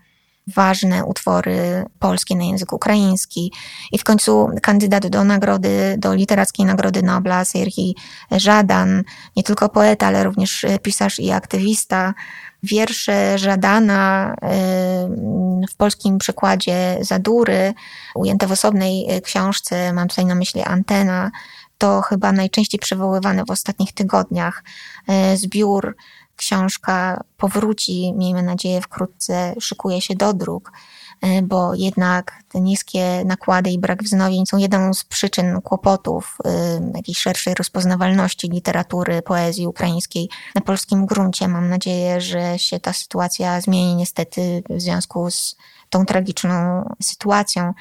ważne 0.55 1.05
utwory 1.05 1.85
polskie 1.99 2.35
na 2.35 2.43
język 2.43 2.73
ukraiński. 2.73 3.51
I 3.91 3.97
w 3.97 4.03
końcu 4.03 4.49
kandydat 4.61 5.07
do 5.07 5.23
nagrody, 5.23 5.95
do 5.97 6.13
literackiej 6.13 6.65
nagrody 6.65 7.03
Nobla, 7.03 7.45
Serhii 7.45 7.95
Żadan, 8.31 9.03
nie 9.35 9.43
tylko 9.43 9.69
poeta, 9.69 10.07
ale 10.07 10.23
również 10.23 10.65
pisarz 10.81 11.19
i 11.19 11.31
aktywista. 11.31 12.13
Wiersze 12.63 13.37
Żadana 13.37 14.35
e, 14.41 14.49
w 15.71 15.75
polskim 15.77 16.17
przykładzie 16.17 16.97
Zadury, 17.01 17.73
ujęte 18.15 18.47
w 18.47 18.51
osobnej 18.51 19.21
książce, 19.23 19.93
mam 19.93 20.07
tutaj 20.07 20.25
na 20.25 20.35
myśli 20.35 20.61
Antena, 20.61 21.31
to 21.81 22.01
chyba 22.01 22.31
najczęściej 22.31 22.79
przywoływane 22.79 23.45
w 23.45 23.51
ostatnich 23.51 23.93
tygodniach. 23.93 24.63
E, 25.07 25.37
zbiór, 25.37 25.95
książka 26.35 27.23
powróci, 27.37 28.13
miejmy 28.13 28.43
nadzieję, 28.43 28.81
wkrótce 28.81 29.55
szykuje 29.59 30.01
się 30.01 30.15
do 30.15 30.33
druk, 30.33 30.71
e, 31.21 31.41
bo 31.41 31.73
jednak 31.75 32.43
te 32.49 32.61
niskie 32.61 33.25
nakłady 33.25 33.69
i 33.69 33.79
brak 33.79 34.03
wznowień 34.03 34.45
są 34.45 34.57
jedną 34.57 34.93
z 34.93 35.03
przyczyn 35.03 35.61
kłopotów 35.61 36.37
e, 36.45 36.91
jakiejś 36.95 37.17
szerszej 37.17 37.53
rozpoznawalności 37.53 38.49
literatury, 38.49 39.21
poezji 39.21 39.67
ukraińskiej 39.67 40.29
na 40.55 40.61
polskim 40.61 41.05
gruncie. 41.05 41.47
Mam 41.47 41.69
nadzieję, 41.69 42.21
że 42.21 42.59
się 42.59 42.79
ta 42.79 42.93
sytuacja 42.93 43.61
zmieni 43.61 43.95
niestety 43.95 44.63
w 44.69 44.81
związku 44.81 45.31
z 45.31 45.55
tą 45.91 46.05
tragiczną 46.05 46.83
sytuacją. 47.01 47.73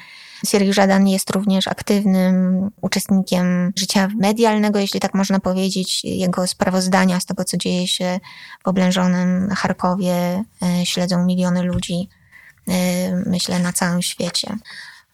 Siergiej 0.47 0.73
Żadan 0.73 1.07
jest 1.07 1.29
również 1.29 1.67
aktywnym 1.67 2.69
uczestnikiem 2.81 3.73
życia 3.75 4.07
medialnego, 4.19 4.79
jeśli 4.79 4.99
tak 4.99 5.13
można 5.13 5.39
powiedzieć. 5.39 6.03
Jego 6.03 6.47
sprawozdania 6.47 7.19
z 7.19 7.25
tego, 7.25 7.43
co 7.43 7.57
dzieje 7.57 7.87
się 7.87 8.19
w 8.63 8.67
oblężonym 8.67 9.49
Charkowie, 9.49 10.43
e, 10.63 10.85
śledzą 10.85 11.25
miliony 11.25 11.63
ludzi, 11.63 12.09
e, 12.67 12.73
myślę, 13.25 13.59
na 13.59 13.73
całym 13.73 14.01
świecie. 14.01 14.55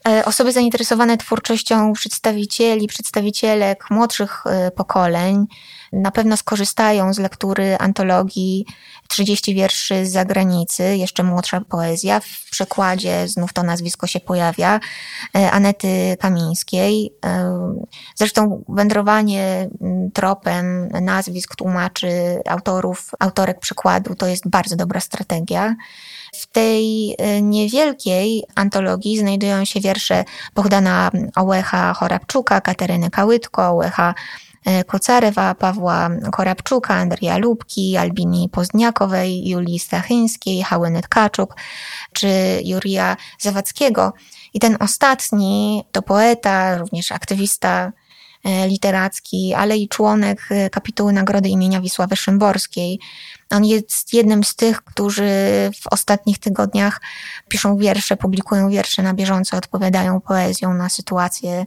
E, 0.08 0.26
osoby 0.26 0.52
zainteresowane 0.52 1.18
twórczością 1.18 1.94
przedstawicieli, 1.94 2.88
przedstawicielek 2.88 3.92
młodszych 3.92 4.44
pokoleń 4.76 5.48
na 5.94 6.12
pewno 6.12 6.38
skorzystają 6.38 7.14
z 7.14 7.20
lektury 7.20 7.78
antologii 7.80 8.66
30 9.08 9.56
wierszy 9.56 10.06
z 10.06 10.12
zagranicy, 10.12 10.98
jeszcze 10.98 11.24
młodsza 11.24 11.62
poezja. 11.62 12.20
W 12.20 12.50
przekładzie 12.52 13.28
znów 13.28 13.54
to 13.54 13.64
nazwisko 13.64 14.08
się 14.08 14.20
pojawia, 14.20 14.80
e, 15.36 15.52
Anety 15.52 16.18
Kamińskiej. 16.20 17.14
E, 17.26 17.58
zresztą 18.16 18.64
wędrowanie 18.70 19.70
tropem 20.14 20.90
nazwisk, 21.02 21.56
tłumaczy, 21.56 22.42
autorów, 22.50 23.12
autorek 23.20 23.60
przekładu 23.60 24.16
to 24.16 24.28
jest 24.28 24.50
bardzo 24.50 24.76
dobra 24.76 25.00
strategia. 25.00 25.76
W 26.34 26.48
tej 26.48 27.16
e, 27.18 27.42
niewielkiej 27.42 28.44
antologii 28.56 29.20
znajdują 29.20 29.66
się 29.66 29.80
wiersze 29.80 30.24
Bogdana 30.56 31.12
Ołecha 31.36 31.94
Chorabczuka, 31.94 32.62
Kateryny 32.62 33.10
Kałytko, 33.10 33.68
Ołecha 33.68 34.14
Kocarewa, 34.88 35.56
Pawła 35.56 36.10
Korabczuka, 36.32 36.94
Andrzeja 36.94 37.38
Lubki, 37.38 37.98
Albini 37.98 38.50
Pozdniakowej, 38.50 39.50
Julii 39.50 39.80
Stachyńskiej, 39.80 40.64
Hałeny 40.64 41.02
Tkaczuk 41.02 41.56
czy 42.14 42.62
Jurija 42.64 43.18
Zawadzkiego. 43.40 44.14
I 44.54 44.60
ten 44.60 44.78
ostatni 44.80 45.84
to 45.92 46.02
poeta, 46.02 46.78
również 46.78 47.12
aktywista 47.12 47.92
e, 48.44 48.68
literacki, 48.68 49.54
ale 49.54 49.78
i 49.78 49.88
członek 49.88 50.40
e, 50.50 50.70
kapituły 50.70 51.14
Nagrody 51.14 51.50
imienia 51.50 51.82
Wisławy 51.82 52.16
Szymborskiej. 52.16 53.00
On 53.50 53.66
jest 53.66 54.14
jednym 54.14 54.44
z 54.44 54.56
tych, 54.56 54.84
którzy 54.84 55.30
w 55.82 55.88
ostatnich 55.92 56.40
tygodniach 56.40 57.02
piszą 57.48 57.78
wiersze, 57.78 58.18
publikują 58.18 58.70
wiersze 58.70 59.04
na 59.04 59.14
bieżąco, 59.14 59.58
odpowiadają 59.58 60.22
poezją 60.22 60.74
na 60.74 60.90
sytuację 60.90 61.66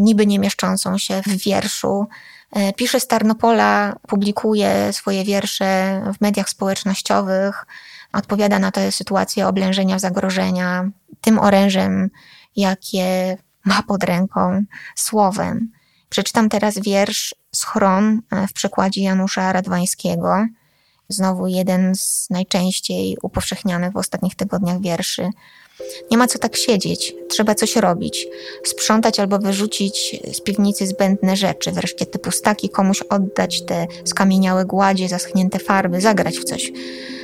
niby 0.00 0.26
nie 0.26 0.38
mieszczącą 0.38 0.98
się 0.98 1.22
w 1.22 1.44
wierszu. 1.44 2.06
E, 2.52 2.72
pisze 2.72 3.00
z 3.00 3.06
Tarnopola, 3.06 3.96
publikuje 4.08 4.92
swoje 4.92 5.24
wiersze 5.24 6.02
w 6.18 6.20
mediach 6.20 6.48
społecznościowych, 6.48 7.66
odpowiada 8.12 8.58
na 8.58 8.70
tę 8.70 8.92
sytuację 8.92 9.48
oblężenia, 9.48 9.98
zagrożenia 9.98 10.90
tym 11.20 11.38
orężem, 11.38 12.10
jakie 12.56 13.38
ma 13.64 13.82
pod 13.82 14.04
ręką, 14.04 14.64
słowem. 14.94 15.72
Przeczytam 16.08 16.48
teraz 16.48 16.78
wiersz 16.78 17.34
Schron 17.52 18.22
e, 18.30 18.46
w 18.46 18.52
przekładzie 18.52 19.02
Janusza 19.02 19.52
Radwańskiego. 19.52 20.46
Znowu 21.08 21.46
jeden 21.46 21.94
z 21.94 22.26
najczęściej 22.30 23.16
upowszechnianych 23.22 23.92
w 23.92 23.96
ostatnich 23.96 24.34
tygodniach 24.34 24.80
wierszy. 24.80 25.30
Nie 26.10 26.18
ma 26.18 26.26
co 26.26 26.38
tak 26.38 26.56
siedzieć, 26.56 27.14
trzeba 27.28 27.54
coś 27.54 27.76
robić. 27.76 28.28
Sprzątać 28.64 29.20
albo 29.20 29.38
wyrzucić 29.38 30.20
z 30.32 30.40
piwnicy 30.40 30.86
zbędne 30.86 31.36
rzeczy, 31.36 31.72
wreszcie 31.72 32.06
typu 32.06 32.30
staki 32.30 32.68
komuś 32.68 33.02
oddać, 33.02 33.62
te 33.62 33.86
skamieniałe 34.04 34.64
gładzie, 34.64 35.08
zaschnięte 35.08 35.58
farby, 35.58 36.00
zagrać 36.00 36.38
w 36.38 36.44
coś 36.44 36.72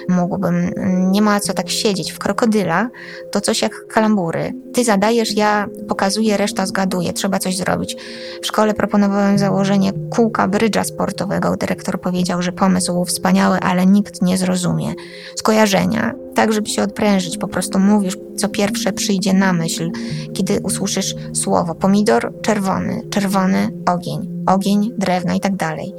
mógłbym. 0.09 0.71
Nie 1.11 1.23
ma 1.23 1.41
co 1.41 1.55
tak 1.55 1.71
siedzieć. 1.71 2.13
W 2.13 2.19
krokodyla 2.19 2.91
to 3.31 3.41
coś 3.41 3.63
jak 3.63 3.87
kalambury. 3.87 4.53
Ty 4.75 4.85
zadajesz, 4.85 5.37
ja 5.37 5.67
pokazuję, 5.89 6.37
reszta 6.37 6.67
zgaduje. 6.67 7.13
Trzeba 7.13 7.39
coś 7.39 7.57
zrobić. 7.57 7.97
W 8.43 8.47
szkole 8.47 8.75
proponowałem 8.75 9.39
założenie 9.39 9.93
kółka 10.11 10.49
brydża 10.49 10.85
sportowego. 10.85 11.57
Dyrektor 11.57 12.01
powiedział, 12.01 12.43
że 12.43 12.53
pomysł 12.53 13.05
wspaniały, 13.05 13.59
ale 13.59 13.87
nikt 13.87 14.23
nie 14.23 14.39
zrozumie. 14.39 14.95
Skojarzenia, 15.37 16.15
tak 16.35 16.53
żeby 16.53 16.69
się 16.69 16.83
odprężyć. 16.83 17.39
Po 17.39 17.49
prostu 17.49 17.79
mówisz, 17.79 18.17
co 18.37 18.49
pierwsze 18.49 18.93
przyjdzie 18.93 19.33
na 19.33 19.53
myśl, 19.53 19.91
kiedy 20.35 20.61
usłyszysz 20.61 21.15
słowo 21.33 21.75
pomidor, 21.75 22.33
czerwony, 22.43 23.03
czerwony, 23.11 23.69
ogień, 23.87 24.45
ogień, 24.47 24.93
drewno 24.99 25.35
i 25.35 25.41
tak 25.41 25.57
dalej. 25.57 25.95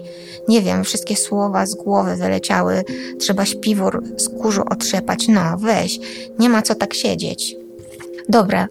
Nie 0.48 0.62
wiem, 0.62 0.84
wszystkie 0.84 1.16
słowa 1.16 1.66
z 1.66 1.76
głowy 1.76 2.16
wyleciały, 2.16 2.84
trzeba 3.20 3.46
śpiwór 3.46 4.04
z 4.18 4.30
kurzu 4.30 4.64
otrzepać. 4.70 5.28
No, 5.28 5.58
weź, 5.58 6.00
nie 6.40 6.50
ma 6.50 6.62
co 6.62 6.76
tak 6.76 6.94
siedzieć. 6.94 7.56
Dobra, 8.30 8.68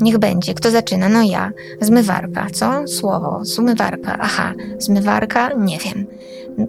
niech 0.00 0.18
będzie. 0.18 0.54
Kto 0.54 0.70
zaczyna? 0.70 1.08
No 1.08 1.22
ja. 1.22 1.52
Zmywarka. 1.80 2.46
Co? 2.52 2.88
Słowo. 2.88 3.40
Zmywarka. 3.44 4.16
Aha. 4.20 4.52
Zmywarka? 4.78 5.52
Nie 5.52 5.78
wiem. 5.78 6.06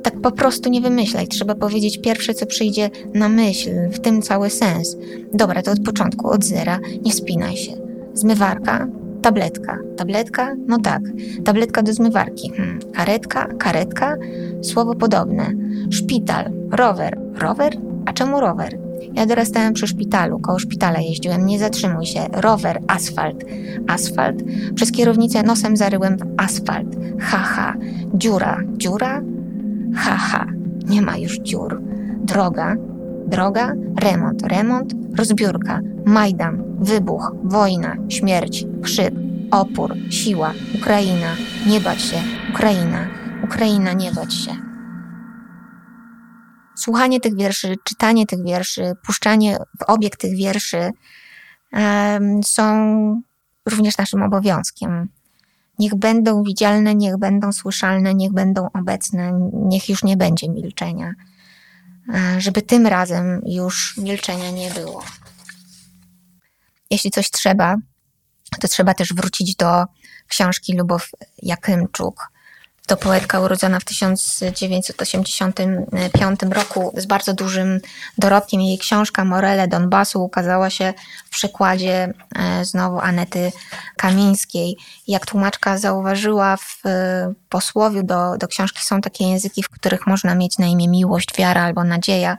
Tak 0.03 0.21
po 0.21 0.31
prostu 0.31 0.69
nie 0.69 0.81
wymyślaj. 0.81 1.27
Trzeba 1.27 1.55
powiedzieć 1.55 2.01
pierwsze, 2.01 2.33
co 2.33 2.45
przyjdzie 2.45 2.89
na 3.13 3.29
myśl. 3.29 3.69
W 3.91 3.99
tym 3.99 4.21
cały 4.21 4.49
sens. 4.49 4.97
Dobra, 5.33 5.61
to 5.61 5.71
od 5.71 5.79
początku, 5.79 6.27
od 6.27 6.43
zera. 6.43 6.79
Nie 7.05 7.13
spinaj 7.13 7.57
się. 7.57 7.71
Zmywarka? 8.13 8.87
Tabletka. 9.21 9.77
Tabletka? 9.97 10.55
No 10.67 10.77
tak. 10.79 11.01
Tabletka 11.45 11.83
do 11.83 11.93
zmywarki. 11.93 12.51
Hmm. 12.57 12.79
Karetka? 12.93 13.47
Karetka? 13.57 14.17
Słowo 14.61 14.95
podobne. 14.95 15.51
Szpital. 15.91 16.51
Rower. 16.71 17.19
Rower? 17.35 17.77
A 18.05 18.13
czemu 18.13 18.39
rower? 18.39 18.79
Ja 19.13 19.25
dorastałem 19.25 19.73
przy 19.73 19.87
szpitalu, 19.87 20.39
koło 20.39 20.59
szpitala 20.59 20.99
jeździłem, 20.99 21.45
nie 21.45 21.59
zatrzymuj 21.59 22.05
się. 22.05 22.19
Rower, 22.31 22.81
asfalt. 22.87 23.43
Asfalt? 23.87 24.43
Przez 24.75 24.91
kierownicę 24.91 25.43
nosem 25.43 25.77
zaryłem 25.77 26.17
w 26.17 26.23
asfalt. 26.37 26.95
Haha. 27.19 27.73
Dziura. 28.13 28.59
Dziura? 28.77 29.21
Haha. 29.95 30.45
Nie 30.85 31.01
ma 31.01 31.17
już 31.17 31.39
dziur. 31.39 31.81
Droga. 32.17 32.75
Droga? 33.27 33.73
Remont. 33.99 34.41
Remont? 34.47 34.93
Rozbiórka. 35.17 35.79
Majdan. 36.05 36.63
Wybuch. 36.79 37.31
Wojna. 37.43 37.95
Śmierć. 38.09 38.65
Krzyk. 38.83 39.13
Opór. 39.51 39.95
Siła. 40.09 40.53
Ukraina. 40.75 41.35
Nie 41.67 41.81
bać 41.81 42.01
się. 42.01 42.17
Ukraina. 42.53 43.07
Ukraina, 43.43 43.93
nie 43.93 44.11
bać 44.11 44.33
się 44.33 44.73
słuchanie 46.75 47.19
tych 47.19 47.35
wierszy, 47.35 47.75
czytanie 47.83 48.25
tych 48.25 48.43
wierszy, 48.43 48.93
puszczanie 49.05 49.57
w 49.79 49.83
obieg 49.83 50.17
tych 50.17 50.37
wierszy 50.37 50.91
um, 51.71 52.43
są 52.43 53.21
również 53.69 53.97
naszym 53.97 54.23
obowiązkiem. 54.23 55.09
Niech 55.79 55.95
będą 55.95 56.43
widzialne, 56.43 56.95
niech 56.95 57.17
będą 57.17 57.51
słyszalne, 57.51 58.13
niech 58.13 58.33
będą 58.33 58.69
obecne, 58.73 59.49
niech 59.53 59.89
już 59.89 60.03
nie 60.03 60.17
będzie 60.17 60.49
milczenia. 60.49 61.13
E, 62.13 62.41
żeby 62.41 62.61
tym 62.61 62.87
razem 62.87 63.41
już 63.45 63.97
milczenia 63.97 64.51
nie 64.51 64.71
było. 64.71 65.03
Jeśli 66.89 67.11
coś 67.11 67.31
trzeba, 67.31 67.75
to 68.61 68.67
trzeba 68.67 68.93
też 68.93 69.13
wrócić 69.13 69.55
do 69.55 69.85
książki 70.27 70.73
Lubow 70.77 71.09
Jakymczuk, 71.43 72.32
to 72.87 72.97
poetka 72.97 73.39
urodzona 73.39 73.79
w 73.79 73.83
1985 73.83 76.39
roku 76.51 76.93
z 76.97 77.05
bardzo 77.05 77.33
dużym 77.33 77.79
dorobkiem. 78.17 78.61
Jej 78.61 78.77
książka 78.77 79.25
Morele 79.25 79.67
Donbasu 79.67 80.23
ukazała 80.23 80.69
się 80.69 80.93
w 81.25 81.29
przekładzie 81.29 82.13
e, 82.35 82.65
znowu 82.65 82.99
Anety 82.99 83.51
Kamińskiej. 83.97 84.77
Jak 85.07 85.25
tłumaczka 85.25 85.77
zauważyła 85.77 86.57
w 86.57 86.85
e, 86.85 87.33
posłowiu 87.49 88.03
do, 88.03 88.37
do 88.37 88.47
książki 88.47 88.83
są 88.83 89.01
takie 89.01 89.27
języki, 89.27 89.63
w 89.63 89.69
których 89.69 90.07
można 90.07 90.35
mieć 90.35 90.57
na 90.57 90.65
imię 90.65 90.87
miłość, 90.87 91.27
wiara 91.37 91.63
albo 91.63 91.83
nadzieja. 91.83 92.37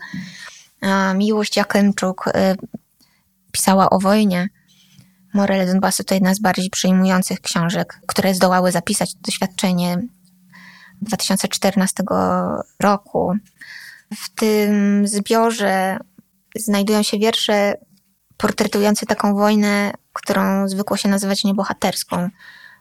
Miłość 1.15 1.57
Jakymczuk 1.57 2.29
e, 2.29 2.55
pisała 3.53 3.91
o 3.91 3.99
wojnie. 3.99 4.49
Morele 5.35 5.67
Donbasu 5.67 6.05
to 6.05 6.15
jedna 6.15 6.35
z 6.35 6.39
bardziej 6.39 6.71
przejmujących 6.71 7.41
książek, 7.41 8.01
które 8.07 8.35
zdołały 8.35 8.73
zapisać 8.73 9.15
doświadczenie 9.15 9.99
2014 11.05 12.05
roku. 12.81 13.35
W 14.17 14.35
tym 14.35 15.07
zbiorze 15.07 15.99
znajdują 16.57 17.03
się 17.03 17.19
wiersze 17.19 17.75
portretujące 18.37 19.07
taką 19.07 19.35
wojnę, 19.35 19.93
którą 20.13 20.69
zwykło 20.69 20.97
się 20.97 21.09
nazywać 21.09 21.45
niebohaterską. 21.45 22.29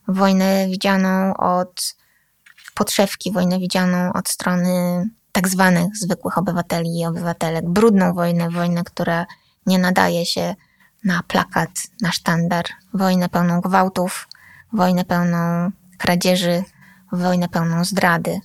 Wojnę 0.08 0.68
widzianą 0.68 1.34
od 1.38 1.96
podszewki, 2.74 3.32
wojnę 3.32 3.60
widzianą 3.60 4.14
od 4.14 4.30
strony 4.30 5.06
tak 5.32 5.48
zwanych 5.48 5.98
zwykłych 5.98 6.38
obywateli 6.38 7.00
i 7.00 7.06
obywatelek. 7.06 7.70
Brudną 7.70 8.14
wojnę, 8.14 8.50
wojnę, 8.50 8.84
która 8.84 9.26
nie 9.66 9.80
nadaje 9.80 10.26
się 10.26 10.56
na 11.04 11.24
plakat, 11.24 11.70
na 12.02 12.12
sztandar. 12.12 12.66
Wojnę 12.94 13.30
pełną 13.30 13.62
gwałtów, 13.62 14.28
wojnę 14.74 15.06
pełną 15.06 15.72
kradzieży, 15.98 16.64
wojnę 17.14 17.50
pełną 17.50 17.86
zdrady. 17.86 18.40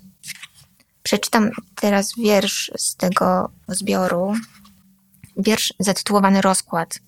Przeczytam 1.02 1.50
teraz 1.74 2.12
wiersz 2.18 2.72
z 2.76 2.96
tego 2.96 3.50
zbioru. 3.68 4.34
Wiersz 5.36 5.74
zatytułowany 5.78 6.40
Rozkład. 6.40 6.98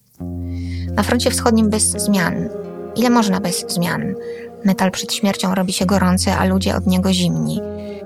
Na 0.94 1.02
froncie 1.02 1.30
wschodnim 1.30 1.70
bez 1.70 1.82
zmian. 1.82 2.48
Ile 2.96 3.10
można 3.10 3.40
bez 3.40 3.64
zmian? 3.68 4.14
Metal 4.64 4.90
przed 4.90 5.12
śmiercią 5.12 5.54
robi 5.54 5.72
się 5.72 5.86
gorący, 5.86 6.32
a 6.32 6.44
ludzie 6.44 6.76
od 6.76 6.86
niego 6.86 7.12
zimni. 7.12 7.60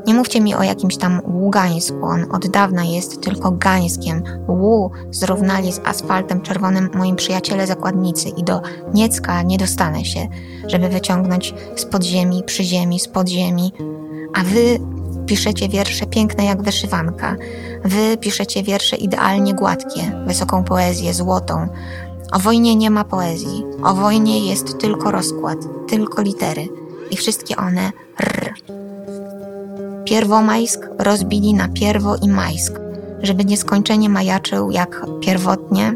Nie 0.06 0.14
mówcie 0.14 0.40
mi 0.40 0.54
o 0.54 0.62
jakimś 0.62 0.96
tam 0.96 1.20
Ługańsku, 1.24 2.04
on 2.04 2.26
od 2.32 2.48
dawna 2.48 2.84
jest 2.84 3.20
tylko 3.22 3.50
Gańskiem. 3.50 4.22
Łu 4.48 4.90
zrównali 5.10 5.72
z 5.72 5.80
asfaltem 5.84 6.40
czerwonym 6.40 6.90
moim 6.94 7.16
przyjaciele 7.16 7.66
zakładnicy 7.66 8.28
i 8.28 8.44
do 8.44 8.60
Niecka 8.94 9.42
nie 9.42 9.58
dostanę 9.58 10.04
się, 10.04 10.28
żeby 10.66 10.88
wyciągnąć 10.88 11.54
z 11.76 11.84
podziemi, 11.84 12.42
przy 12.46 12.64
ziemi, 12.64 13.00
z 13.00 13.08
podziemi. 13.08 13.72
A 14.34 14.44
wy 14.44 14.78
piszecie 15.26 15.68
wiersze 15.68 16.06
piękne 16.06 16.44
jak 16.44 16.62
wyszywanka. 16.62 17.36
Wy 17.84 18.16
piszecie 18.16 18.62
wiersze 18.62 18.96
idealnie 18.96 19.54
gładkie, 19.54 20.12
wysoką 20.26 20.64
poezję, 20.64 21.14
złotą. 21.14 21.68
O 22.32 22.38
wojnie 22.38 22.76
nie 22.76 22.90
ma 22.90 23.04
poezji. 23.04 23.64
O 23.84 23.94
wojnie 23.94 24.48
jest 24.48 24.78
tylko 24.78 25.10
rozkład, 25.10 25.58
tylko 25.88 26.22
litery. 26.22 26.68
I 27.10 27.16
wszystkie 27.16 27.56
one 27.56 27.92
r. 28.18 28.54
Pierwomajsk 30.04 30.88
rozbili 30.98 31.54
na 31.54 31.68
pierwo 31.68 32.16
i 32.16 32.28
majsk, 32.28 32.80
żeby 33.22 33.44
nieskończenie 33.44 34.08
majaczył 34.08 34.70
jak 34.70 35.06
pierwotnie. 35.20 35.94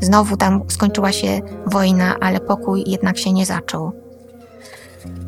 Znowu 0.00 0.36
tam 0.36 0.62
skończyła 0.68 1.12
się 1.12 1.40
wojna, 1.66 2.16
ale 2.20 2.40
pokój 2.40 2.84
jednak 2.86 3.18
się 3.18 3.32
nie 3.32 3.46
zaczął. 3.46 3.92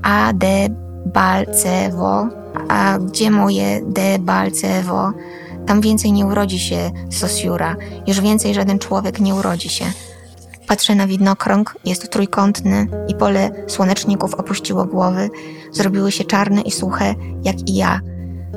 A 0.02 0.32
de 0.32 0.68
Balcewo, 1.06 2.28
a 2.68 2.98
gdzie 2.98 3.30
moje 3.30 3.80
de 3.86 4.18
Balcewo? 4.18 5.12
Tam 5.66 5.80
więcej 5.80 6.12
nie 6.12 6.26
urodzi 6.26 6.58
się 6.58 6.90
Sosiura, 7.10 7.76
już 8.06 8.20
więcej 8.20 8.54
żaden 8.54 8.78
człowiek 8.78 9.20
nie 9.20 9.34
urodzi 9.34 9.68
się. 9.68 9.84
Patrzę 10.70 10.94
na 10.94 11.06
widnokrąg, 11.06 11.76
jest 11.84 12.10
trójkątny 12.10 12.86
i 13.08 13.14
pole 13.14 13.50
słoneczników 13.66 14.34
opuściło 14.34 14.84
głowy, 14.84 15.30
zrobiły 15.72 16.12
się 16.12 16.24
czarne 16.24 16.60
i 16.60 16.70
suche, 16.70 17.14
jak 17.42 17.68
i 17.68 17.74
ja, 17.74 18.00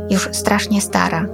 już 0.10 0.30
strasznie 0.32 0.82
stara. 0.82 1.26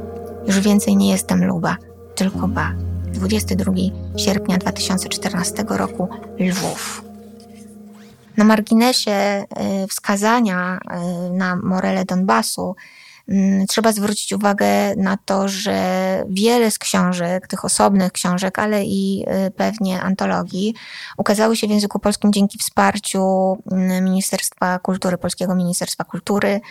Już 0.47 0.59
więcej 0.59 0.97
nie 0.97 1.11
jestem 1.11 1.45
luba, 1.45 1.77
tylko 2.15 2.47
ba. 2.47 2.73
22 3.05 3.71
sierpnia 4.17 4.57
2014 4.57 5.65
roku, 5.69 6.07
Lwów. 6.39 7.03
Na 8.37 8.43
marginesie 8.43 9.45
y, 9.83 9.87
wskazania 9.87 10.79
y, 11.27 11.33
na 11.33 11.55
Morele 11.55 12.05
Donbasu 12.05 12.75
trzeba 13.67 13.91
zwrócić 13.91 14.33
uwagę 14.33 14.95
na 14.95 15.17
to, 15.17 15.47
że 15.47 15.79
wiele 16.29 16.71
z 16.71 16.79
książek, 16.79 17.47
tych 17.47 17.65
osobnych 17.65 18.11
książek, 18.11 18.59
ale 18.59 18.83
i 18.85 19.25
y, 19.47 19.51
pewnie 19.51 20.01
antologii, 20.01 20.75
ukazały 21.17 21.55
się 21.55 21.67
w 21.67 21.69
języku 21.69 21.99
polskim 21.99 22.33
dzięki 22.33 22.57
wsparciu 22.57 23.23
mm, 23.71 24.03
Ministerstwa 24.03 24.79
Kultury, 24.79 25.17
Polskiego 25.17 25.55
Ministerstwa 25.55 26.03
Kultury. 26.03 26.61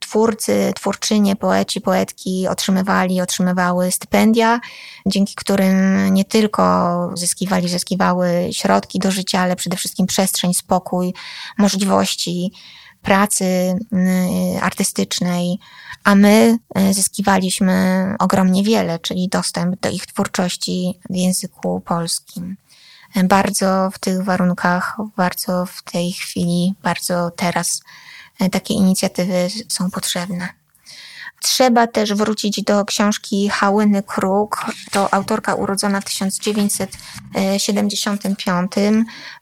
twórcy, 0.00 0.72
twórczynie, 0.74 1.36
poeci, 1.36 1.80
poetki 1.80 2.48
otrzymywali, 2.48 3.20
otrzymywały 3.20 3.92
stypendia, 3.92 4.60
dzięki 5.06 5.34
którym 5.34 6.08
nie 6.14 6.24
tylko 6.24 6.62
zyskiwali, 7.14 7.68
zyskiwały 7.68 8.48
środki 8.52 8.98
do 8.98 9.10
życia, 9.10 9.40
ale 9.40 9.56
przede 9.56 9.76
wszystkim 9.76 10.06
przestrzeń, 10.06 10.54
spokój, 10.54 11.14
możliwości 11.58 12.52
pracy 13.02 13.44
y, 13.44 14.60
artystycznej, 14.60 15.58
a 16.06 16.14
my 16.14 16.58
y, 16.78 16.94
zyskiwaliśmy 16.94 18.14
ogromnie 18.18 18.62
wiele, 18.62 18.98
czyli 18.98 19.28
dostęp 19.28 19.80
do 19.80 19.90
ich 19.90 20.06
twórczości 20.06 21.00
w 21.10 21.16
języku 21.16 21.80
polskim. 21.80 22.56
Bardzo 23.24 23.90
w 23.92 23.98
tych 23.98 24.24
warunkach, 24.24 24.96
bardzo 25.16 25.66
w 25.66 25.82
tej 25.82 26.12
chwili, 26.12 26.74
bardzo 26.82 27.30
teraz 27.30 27.82
y, 28.42 28.50
takie 28.50 28.74
inicjatywy 28.74 29.48
są 29.68 29.90
potrzebne. 29.90 30.48
Trzeba 31.42 31.86
też 31.86 32.14
wrócić 32.14 32.62
do 32.62 32.84
książki 32.84 33.48
Hałyny 33.48 34.02
Kruk. 34.02 34.64
To 34.90 35.14
autorka 35.14 35.54
urodzona 35.54 36.00
w 36.00 36.04
1975 36.04 38.72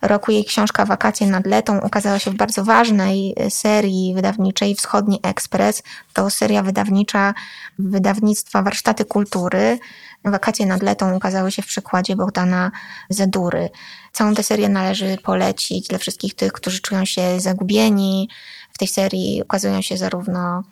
roku. 0.02 0.32
Jej 0.32 0.44
książka 0.44 0.84
Wakacje 0.84 1.26
nad 1.26 1.46
letą 1.46 1.78
ukazała 1.78 2.18
się 2.18 2.30
w 2.30 2.34
bardzo 2.34 2.64
ważnej 2.64 3.34
serii 3.48 4.14
wydawniczej 4.14 4.74
Wschodni 4.74 5.20
Ekspres. 5.22 5.82
To 6.12 6.30
seria 6.30 6.62
wydawnicza 6.62 7.34
wydawnictwa 7.78 8.62
Warsztaty 8.62 9.04
Kultury. 9.04 9.78
Wakacje 10.24 10.66
nad 10.66 10.82
letą 10.82 11.16
ukazały 11.16 11.52
się 11.52 11.62
w 11.62 11.66
przekładzie 11.66 12.16
Bogdana 12.16 12.70
Zadury. 13.10 13.70
Całą 14.12 14.34
tę 14.34 14.42
serię 14.42 14.68
należy 14.68 15.18
polecić 15.22 15.88
dla 15.88 15.98
wszystkich 15.98 16.34
tych, 16.34 16.52
którzy 16.52 16.80
czują 16.80 17.04
się 17.04 17.40
zagubieni. 17.40 18.28
W 18.72 18.78
tej 18.78 18.88
serii 18.88 19.42
ukazują 19.42 19.82
się 19.82 19.96
zarówno 19.96 20.62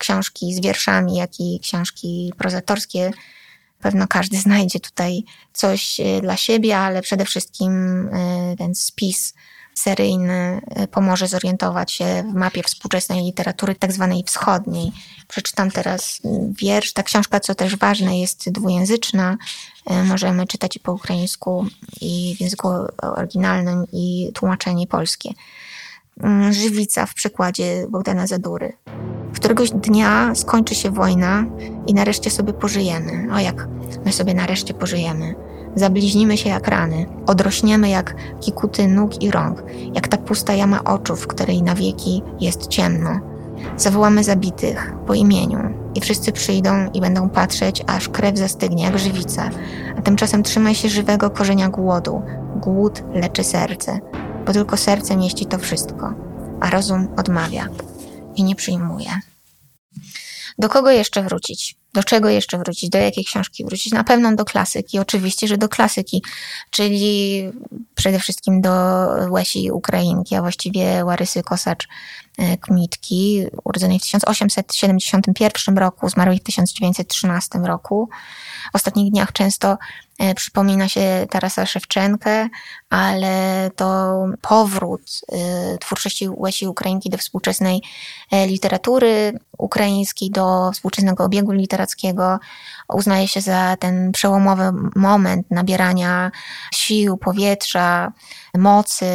książki 0.00 0.54
z 0.54 0.60
wierszami, 0.60 1.16
jak 1.16 1.40
i 1.40 1.60
książki 1.62 2.32
prozatorskie. 2.38 3.10
Pewno 3.80 4.06
każdy 4.08 4.36
znajdzie 4.46 4.80
tutaj 4.80 5.24
coś 5.52 6.00
e, 6.00 6.20
dla 6.20 6.36
siebie, 6.36 6.78
ale 6.78 7.02
przede 7.02 7.24
wszystkim 7.24 7.72
e, 8.12 8.56
ten 8.58 8.74
spis 8.74 9.34
seryjny 9.74 10.60
e, 10.70 10.88
pomoże 10.88 11.28
zorientować 11.28 11.92
się 11.92 12.24
w 12.32 12.34
mapie 12.34 12.62
współczesnej 12.62 13.24
literatury, 13.24 13.74
tak 13.74 13.92
zwanej 13.92 14.24
wschodniej. 14.26 14.92
Przeczytam 15.28 15.70
teraz 15.70 16.20
wiersz. 16.60 16.92
Ta 16.92 17.02
książka, 17.02 17.40
co 17.40 17.54
też 17.54 17.76
ważne, 17.76 18.20
jest 18.20 18.50
dwujęzyczna. 18.50 19.36
Możemy 20.04 20.46
czytać 20.46 20.76
i 20.76 20.80
po 20.80 20.92
ukraińsku, 20.92 21.66
i 22.00 22.34
w 22.38 22.40
języku 22.40 22.68
oryginalnym, 23.02 23.84
i 23.92 24.30
tłumaczenie 24.34 24.86
polskie. 24.86 25.30
Mm, 26.22 26.52
Żywica 26.52 27.06
w 27.06 27.14
przykładzie 27.14 27.86
Bogdana 27.90 28.26
Zadury. 28.26 28.72
Któregoś 29.34 29.70
dnia 29.70 30.34
skończy 30.34 30.74
się 30.74 30.90
wojna 30.90 31.44
i 31.86 31.94
nareszcie 31.94 32.30
sobie 32.30 32.52
pożyjemy. 32.52 33.34
O 33.34 33.38
jak 33.38 33.68
my 34.04 34.12
sobie 34.12 34.34
nareszcie 34.34 34.74
pożyjemy. 34.74 35.34
Zabliźnimy 35.74 36.36
się 36.36 36.48
jak 36.48 36.68
rany, 36.68 37.06
odrośniemy 37.26 37.88
jak 37.88 38.14
kikuty 38.40 38.88
nóg 38.88 39.22
i 39.22 39.30
rąk, 39.30 39.62
jak 39.94 40.08
ta 40.08 40.16
pusta 40.16 40.54
jama 40.54 40.84
oczu, 40.84 41.16
w 41.16 41.26
której 41.26 41.62
na 41.62 41.74
wieki 41.74 42.22
jest 42.40 42.66
ciemno. 42.66 43.20
Zawołamy 43.76 44.24
zabitych 44.24 44.92
po 45.06 45.14
imieniu 45.14 45.58
i 45.94 46.00
wszyscy 46.00 46.32
przyjdą 46.32 46.90
i 46.94 47.00
będą 47.00 47.28
patrzeć, 47.28 47.82
aż 47.86 48.08
krew 48.08 48.38
zastygnie 48.38 48.84
jak 48.84 48.98
żywica. 48.98 49.50
A 49.98 50.02
tymczasem 50.02 50.42
trzymaj 50.42 50.74
się 50.74 50.88
żywego 50.88 51.30
korzenia 51.30 51.68
głodu. 51.68 52.22
Głód 52.56 53.02
leczy 53.14 53.44
serce, 53.44 53.98
bo 54.46 54.52
tylko 54.52 54.76
serce 54.76 55.16
mieści 55.16 55.46
to 55.46 55.58
wszystko, 55.58 56.14
a 56.60 56.70
rozum 56.70 57.08
odmawia 57.16 57.68
i 58.36 58.44
nie 58.44 58.54
przyjmuje. 58.54 59.20
Do 60.58 60.68
kogo 60.68 60.90
jeszcze 60.90 61.22
wrócić? 61.22 61.76
Do 61.94 62.04
czego 62.04 62.28
jeszcze 62.28 62.58
wrócić? 62.58 62.90
Do 62.90 62.98
jakiej 62.98 63.24
książki 63.24 63.64
wrócić? 63.64 63.92
Na 63.92 64.04
pewno 64.04 64.36
do 64.36 64.44
klasyki, 64.44 64.98
oczywiście, 64.98 65.48
że 65.48 65.58
do 65.58 65.68
klasyki, 65.68 66.22
czyli 66.70 67.42
przede 67.94 68.18
wszystkim 68.18 68.60
do 68.60 68.70
Łesi 69.30 69.70
Ukrainki, 69.70 70.34
a 70.34 70.40
właściwie 70.40 71.04
Łarysy 71.04 71.42
Kosacz-Kmitki, 72.40 73.46
urodzonej 73.64 73.98
w 73.98 74.02
1871 74.02 75.78
roku, 75.78 76.08
zmarłej 76.08 76.38
w 76.38 76.42
1913 76.42 77.58
roku. 77.58 78.08
W 78.72 78.76
ostatnich 78.76 79.12
dniach 79.12 79.32
często 79.32 79.78
e, 80.18 80.34
przypomina 80.34 80.88
się 80.88 81.26
Tarasa 81.30 81.66
Szewczenkę, 81.66 82.48
ale 82.90 83.70
to 83.76 84.14
powrót 84.40 85.20
e, 85.32 85.78
twórczości 85.78 86.28
Łesi 86.28 86.66
Ukrainki 86.66 87.10
do 87.10 87.18
współczesnej 87.18 87.82
e, 88.30 88.46
literatury 88.46 89.38
ukraińskiej, 89.58 90.30
do 90.30 90.70
współczesnego 90.72 91.24
obiegu 91.24 91.52
literackiego 91.52 92.38
uznaje 92.94 93.28
się 93.28 93.40
za 93.40 93.76
ten 93.76 94.12
przełomowy 94.12 94.72
moment 94.96 95.50
nabierania 95.50 96.30
sił, 96.74 97.16
powietrza, 97.16 98.12
mocy, 98.58 99.06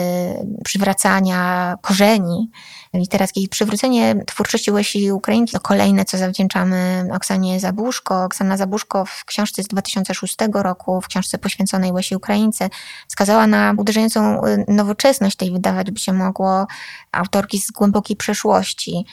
przywracania 0.64 1.76
korzeni 1.82 2.52
literackiej. 2.94 3.48
Przywrócenie 3.48 4.16
twórczości 4.26 4.72
Łesi 4.72 5.12
Ukrainki 5.12 5.54
to 5.54 5.60
kolejne, 5.60 6.06
co 6.06 6.18
zawdzięczamy 6.18 7.08
Oksanie 7.14 7.60
Zabuszko. 7.60 8.24
Oksana 8.24 8.58
Zabuszko 8.58 9.06
w 9.06 9.26
książce 9.26 9.64
z 9.64 9.68
2006 9.68 10.38
roku, 10.54 11.02
w 11.02 11.08
książce 11.08 11.38
poświęconej 11.38 11.92
Łesi 11.92 12.16
Ukraińce, 12.16 12.70
wskazała 13.08 13.48
na 13.48 13.74
uderzającą 13.78 14.46
y, 14.46 14.66
nowoczesność 14.68 15.36
tej, 15.36 15.52
wydawać 15.52 15.92
by 15.92 16.00
się 16.00 16.14
mogło, 16.14 16.68
autorki 17.12 17.62
z 17.62 17.72
głębokiej 17.72 18.18
przeszłości. 18.18 19.06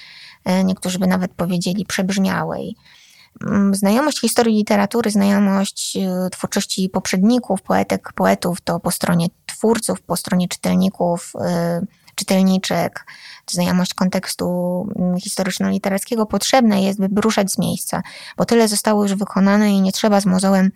Y, 0.48 0.64
niektórzy 0.64 0.98
by 0.98 1.06
nawet 1.06 1.32
powiedzieli 1.32 1.86
przebrzmiałej. 1.86 2.76
Mm, 3.40 3.74
znajomość 3.74 4.20
historii 4.20 4.56
literatury, 4.56 5.10
znajomość 5.10 5.96
y, 6.26 6.30
twórczości 6.30 6.88
poprzedników, 6.88 7.62
poetek, 7.62 8.12
poetów, 8.12 8.60
to 8.60 8.80
po 8.80 8.90
stronie 8.90 9.26
twórców, 9.62 10.02
po 10.02 10.16
stronie 10.16 10.48
czytelników, 10.48 11.32
czytelniczek, 12.14 13.06
znajomość 13.50 13.94
kontekstu 13.94 14.46
mm, 14.96 15.16
historyczno-literackiego 15.16 16.26
potrzebne 16.26 16.82
jest, 16.82 17.00
by 17.00 17.20
ruszać 17.20 17.52
z 17.52 17.58
miejsca, 17.58 18.02
bo 18.36 18.44
tyle 18.44 18.68
zostało 18.68 19.02
już 19.02 19.14
wykonane 19.14 19.72
i 19.72 19.80
nie 19.80 19.92
trzeba 19.92 20.20
z 20.20 20.26
mozołem 20.26 20.70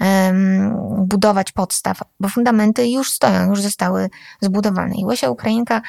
um, 0.00 0.76
budować 1.06 1.52
podstaw, 1.52 2.00
bo 2.20 2.28
fundamenty 2.28 2.88
już 2.88 3.10
stoją, 3.10 3.50
już 3.50 3.60
zostały 3.60 4.10
zbudowane. 4.40 4.94
I 4.94 5.04
Łysia 5.04 5.30
Ukrainka 5.30 5.82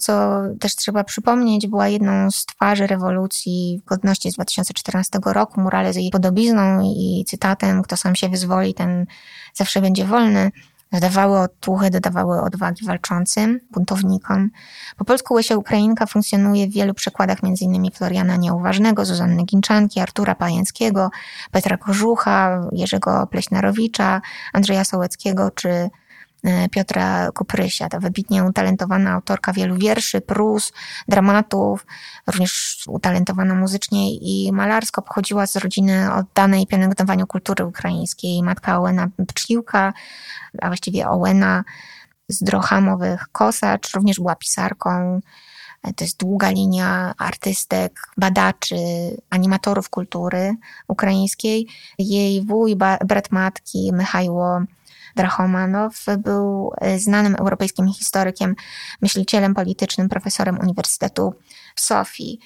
co 0.00 0.42
też 0.60 0.76
trzeba 0.76 1.04
przypomnieć, 1.04 1.66
była 1.66 1.88
jedną 1.88 2.30
z 2.30 2.46
twarzy 2.46 2.86
rewolucji 2.86 3.82
godności 3.86 4.30
z 4.30 4.34
2014 4.34 5.18
roku. 5.24 5.60
Murale 5.60 5.92
z 5.92 5.96
jej 5.96 6.10
podobizną 6.10 6.80
i 6.82 7.24
cytatem, 7.28 7.82
kto 7.82 7.96
sam 7.96 8.14
się 8.16 8.28
wyzwoli, 8.28 8.74
ten 8.74 9.06
zawsze 9.54 9.80
będzie 9.80 10.04
wolny 10.04 10.50
dodawały 10.92 11.38
otuchy, 11.38 11.90
dodawały 11.90 12.40
odwagi 12.40 12.86
walczącym, 12.86 13.60
buntownikom. 13.70 14.50
Po 14.96 15.04
polsku 15.04 15.34
Łysia 15.34 15.56
Ukrainka 15.56 16.06
funkcjonuje 16.06 16.66
w 16.66 16.72
wielu 16.72 16.94
przekładach, 16.94 17.38
m.in. 17.42 17.90
Floriana 17.90 18.36
Nieuważnego, 18.36 19.04
Zuzanny 19.04 19.44
Ginczanki, 19.44 20.00
Artura 20.00 20.34
Pajęckiego, 20.34 21.10
Petra 21.50 21.76
Kożucha, 21.76 22.62
Jerzego 22.72 23.26
Pleśnarowicza, 23.26 24.20
Andrzeja 24.52 24.84
Sołeckiego 24.84 25.50
czy 25.50 25.90
Piotra 26.70 27.30
Kuprysia, 27.32 27.88
ta 27.88 27.98
wybitnie 27.98 28.44
utalentowana 28.44 29.12
autorka 29.12 29.52
wielu 29.52 29.76
wierszy, 29.76 30.20
prus, 30.20 30.72
dramatów, 31.08 31.86
również 32.26 32.84
utalentowana 32.88 33.54
muzycznie 33.54 34.14
i 34.14 34.52
malarsko, 34.52 35.02
pochodziła 35.02 35.46
z 35.46 35.56
rodziny 35.56 36.14
oddanej 36.14 36.66
pielęgnowaniu 36.66 37.26
kultury 37.26 37.64
ukraińskiej. 37.64 38.42
Matka 38.42 38.78
Ołena 38.78 39.08
Pczliłka, 39.28 39.92
a 40.62 40.66
właściwie 40.66 41.08
Ołena 41.08 41.64
z 42.28 42.42
Drochamowych 42.42 43.26
Kosacz, 43.32 43.94
również 43.94 44.16
była 44.16 44.36
pisarką. 44.36 45.20
E, 45.82 45.92
to 45.92 46.04
jest 46.04 46.16
długa 46.18 46.50
linia 46.50 47.14
artystek, 47.18 48.00
badaczy, 48.16 48.76
animatorów 49.30 49.90
kultury 49.90 50.54
ukraińskiej. 50.88 51.66
Jej 51.98 52.46
wuj, 52.46 52.76
brat 53.06 53.32
matki, 53.32 53.92
Michajło 53.92 54.60
Drachomanow 55.20 56.04
był 56.18 56.72
e, 56.80 56.98
znanym 56.98 57.34
europejskim 57.34 57.88
historykiem, 57.92 58.54
myślicielem 59.02 59.54
politycznym, 59.54 60.08
profesorem 60.08 60.58
Uniwersytetu 60.58 61.34
w 61.74 61.80
Sofii. 61.80 62.40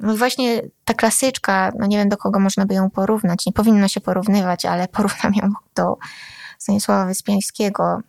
No 0.00 0.16
właśnie 0.16 0.62
ta 0.84 0.94
klasyczka, 0.94 1.72
no 1.78 1.86
nie 1.86 1.96
wiem 1.96 2.08
do 2.08 2.16
kogo 2.16 2.40
można 2.40 2.66
by 2.66 2.74
ją 2.74 2.90
porównać, 2.90 3.46
nie 3.46 3.52
powinno 3.52 3.88
się 3.88 4.00
porównywać, 4.00 4.64
ale 4.64 4.88
porównam 4.96 5.34
ją 5.34 5.52
do 5.74 5.96
Stanisława 6.58 7.06
Wyspiańskiego. 7.06 8.00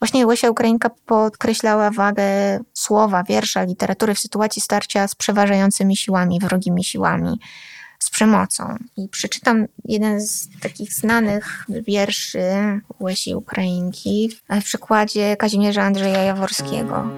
Właśnie 0.00 0.26
Łysia 0.26 0.50
Ukrainka 0.50 0.90
podkreślała 1.06 1.90
wagę 1.90 2.24
słowa, 2.72 3.22
wiersza, 3.22 3.62
literatury 3.62 4.14
w 4.14 4.18
sytuacji 4.18 4.62
starcia 4.62 5.08
z 5.08 5.14
przeważającymi 5.14 5.96
siłami, 5.96 6.40
wrogimi 6.40 6.84
siłami 6.84 7.40
z 7.98 8.10
przemocą. 8.10 8.76
I 8.96 9.08
przeczytam 9.08 9.66
jeden 9.84 10.20
z 10.20 10.48
takich 10.60 10.92
znanych 10.94 11.64
wierszy 11.68 12.40
Łesi 13.00 13.34
Ukrainki 13.34 14.30
w 14.60 14.64
przykładzie 14.64 15.36
Kazimierza 15.36 15.82
Andrzeja 15.82 16.22
Jaworskiego. 16.22 17.10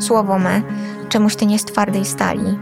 Słowo 0.00 0.38
me, 0.38 0.62
czemuś 1.08 1.36
ty 1.36 1.46
nie 1.46 1.58
z 1.58 1.64
twardej 1.64 2.04
stali, 2.04 2.58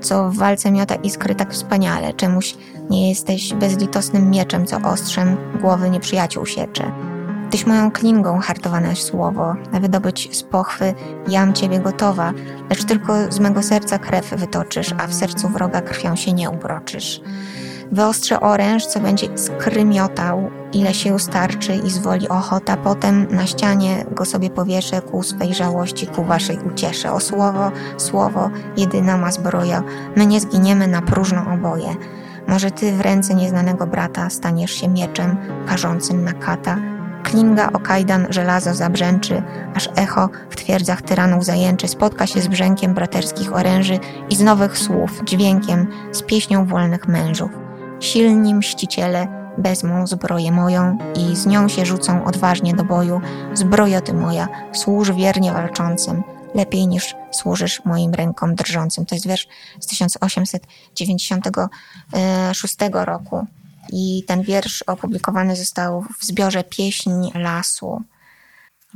co 0.00 0.30
w 0.30 0.36
walce 0.36 0.70
miota 0.70 0.94
iskry 0.94 1.34
tak 1.34 1.52
wspaniale, 1.52 2.14
czemuś 2.14 2.54
nie 2.90 3.08
jesteś 3.08 3.54
bezlitosnym 3.54 4.30
mieczem, 4.30 4.66
co 4.66 4.76
ostrzem 4.76 5.36
głowy 5.60 5.90
nieprzyjaciół 5.90 6.46
siecze. 6.46 7.17
Tyś 7.50 7.66
moją 7.66 7.90
klingą 7.90 8.38
hartowane 8.38 8.96
słowo, 8.96 9.54
na 9.72 9.80
wydobyć 9.80 10.36
z 10.36 10.42
pochwy 10.42 10.94
jam 11.28 11.52
ciebie 11.52 11.78
gotowa, 11.78 12.32
lecz 12.70 12.84
tylko 12.84 13.32
z 13.32 13.40
mego 13.40 13.62
serca 13.62 13.98
krew 13.98 14.30
wytoczysz, 14.30 14.94
a 14.98 15.06
w 15.06 15.14
sercu 15.14 15.48
wroga 15.48 15.80
krwią 15.80 16.16
się 16.16 16.32
nie 16.32 16.50
ubroczysz. 16.50 17.20
Wyostrzę 17.92 18.40
oręż, 18.40 18.86
co 18.86 19.00
będzie 19.00 19.38
skrymiotał, 19.38 20.50
ile 20.72 20.94
się 20.94 21.18
starczy 21.18 21.74
i 21.74 21.90
zwoli 21.90 22.28
ochota, 22.28 22.76
potem 22.76 23.26
na 23.30 23.46
ścianie 23.46 24.04
go 24.10 24.24
sobie 24.24 24.50
powieszę 24.50 25.02
ku 25.02 25.22
swej 25.22 25.54
żałości, 25.54 26.06
ku 26.06 26.24
waszej 26.24 26.58
uciesze. 26.58 27.12
O 27.12 27.20
słowo, 27.20 27.70
słowo, 27.96 28.50
jedyna 28.76 29.16
ma 29.16 29.32
zbroja, 29.32 29.82
my 30.16 30.26
nie 30.26 30.40
zginiemy 30.40 30.86
na 30.86 31.02
próżno 31.02 31.42
oboje. 31.54 31.96
Może 32.48 32.70
ty 32.70 32.92
w 32.92 33.00
ręce 33.00 33.34
nieznanego 33.34 33.86
brata 33.86 34.30
staniesz 34.30 34.70
się 34.70 34.88
mieczem 34.88 35.36
karzącym 35.66 36.24
na 36.24 36.32
kata, 36.32 36.76
Klinga 37.22 37.72
o 37.72 37.78
kajdan 37.78 38.26
żelazo 38.30 38.74
zabrzęczy, 38.74 39.42
aż 39.74 39.88
echo 39.96 40.28
w 40.50 40.56
twierdzach 40.56 41.02
tyranów 41.02 41.44
zajęczy 41.44 41.88
spotka 41.88 42.26
się 42.26 42.40
z 42.40 42.48
brzękiem 42.48 42.94
braterskich 42.94 43.56
oręży 43.56 43.98
i 44.30 44.36
z 44.36 44.40
nowych 44.40 44.78
słów, 44.78 45.22
dźwiękiem, 45.24 45.86
z 46.12 46.22
pieśnią 46.22 46.66
wolnych 46.66 47.08
mężów. 47.08 47.50
Silni 48.00 48.54
mściciele 48.54 49.28
wezmą 49.58 50.06
zbroję 50.06 50.52
moją 50.52 50.98
i 51.14 51.36
z 51.36 51.46
nią 51.46 51.68
się 51.68 51.86
rzucą 51.86 52.24
odważnie 52.24 52.74
do 52.74 52.84
boju. 52.84 53.20
Zbrojo 53.54 54.00
ty 54.00 54.14
moja, 54.14 54.48
służ 54.72 55.12
wiernie 55.12 55.52
walczącym, 55.52 56.22
lepiej 56.54 56.86
niż 56.86 57.14
służysz 57.30 57.84
moim 57.84 58.14
rękom 58.14 58.54
drżącym. 58.54 59.06
To 59.06 59.14
jest 59.14 59.26
wiersz 59.26 59.48
z 59.80 59.86
1896 59.86 62.76
roku. 62.92 63.46
I 63.92 64.24
ten 64.26 64.42
wiersz 64.42 64.82
opublikowany 64.82 65.56
został 65.56 66.04
w 66.18 66.24
zbiorze 66.24 66.64
Pieśń 66.64 67.10
Lasu. 67.34 68.02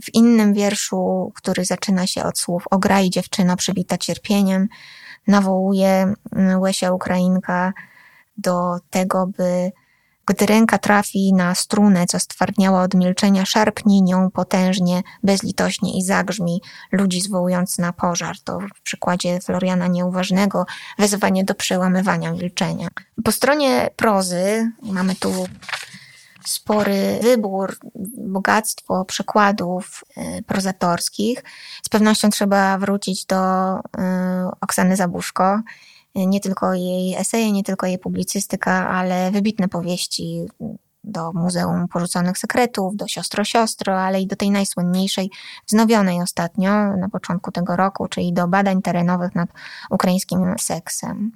W 0.02 0.14
innym 0.14 0.54
wierszu, 0.54 1.32
który 1.34 1.64
zaczyna 1.64 2.06
się 2.06 2.24
od 2.24 2.38
słów 2.38 2.64
O 2.70 2.78
graj 2.78 3.10
dziewczyno 3.10 3.56
przybita 3.56 3.98
cierpieniem, 3.98 4.68
nawołuje 5.26 6.14
Łesia 6.58 6.92
Ukrainka 6.92 7.72
do 8.36 8.78
tego, 8.90 9.26
by 9.26 9.72
gdy 10.26 10.46
ręka 10.46 10.78
trafi 10.78 11.32
na 11.32 11.54
strunę, 11.54 12.06
co 12.06 12.20
stwardniała 12.20 12.82
od 12.82 12.94
milczenia, 12.94 13.44
szarpnij 13.44 14.02
nią 14.02 14.30
potężnie, 14.30 15.02
bezlitośnie 15.22 15.98
i 15.98 16.02
zagrzmi 16.02 16.62
ludzi 16.92 17.20
zwołując 17.20 17.78
na 17.78 17.92
pożar. 17.92 18.36
To 18.44 18.58
w 18.76 18.82
przykładzie 18.82 19.40
Floriana 19.40 19.86
Nieuważnego 19.86 20.66
wezwanie 20.98 21.44
do 21.44 21.54
przełamywania 21.54 22.32
milczenia. 22.32 22.88
Po 23.24 23.32
stronie 23.32 23.90
prozy 23.96 24.72
mamy 24.82 25.14
tu 25.14 25.46
spory 26.44 27.18
wybór, 27.22 27.76
bogactwo 28.18 29.04
przykładów 29.04 30.04
y, 30.16 30.42
prozatorskich. 30.42 31.44
Z 31.82 31.88
pewnością 31.88 32.30
trzeba 32.30 32.78
wrócić 32.78 33.24
do 33.24 33.76
y, 33.78 33.80
Oksany 34.60 34.96
Zabuszko, 34.96 35.60
nie 36.14 36.40
tylko 36.40 36.74
jej 36.74 37.14
eseje, 37.14 37.52
nie 37.52 37.62
tylko 37.62 37.86
jej 37.86 37.98
publicystyka, 37.98 38.88
ale 38.88 39.30
wybitne 39.30 39.68
powieści 39.68 40.46
do 41.04 41.32
Muzeum 41.32 41.88
Porzuconych 41.88 42.38
Sekretów, 42.38 42.96
do 42.96 43.08
Siostro 43.08 43.44
Siostro, 43.44 44.02
ale 44.02 44.20
i 44.20 44.26
do 44.26 44.36
tej 44.36 44.50
najsłynniejszej, 44.50 45.30
wznowionej 45.66 46.22
ostatnio 46.22 46.96
na 46.96 47.08
początku 47.08 47.52
tego 47.52 47.76
roku, 47.76 48.08
czyli 48.08 48.32
do 48.32 48.48
badań 48.48 48.82
terenowych 48.82 49.34
nad 49.34 49.48
ukraińskim 49.90 50.54
seksem. 50.58 51.32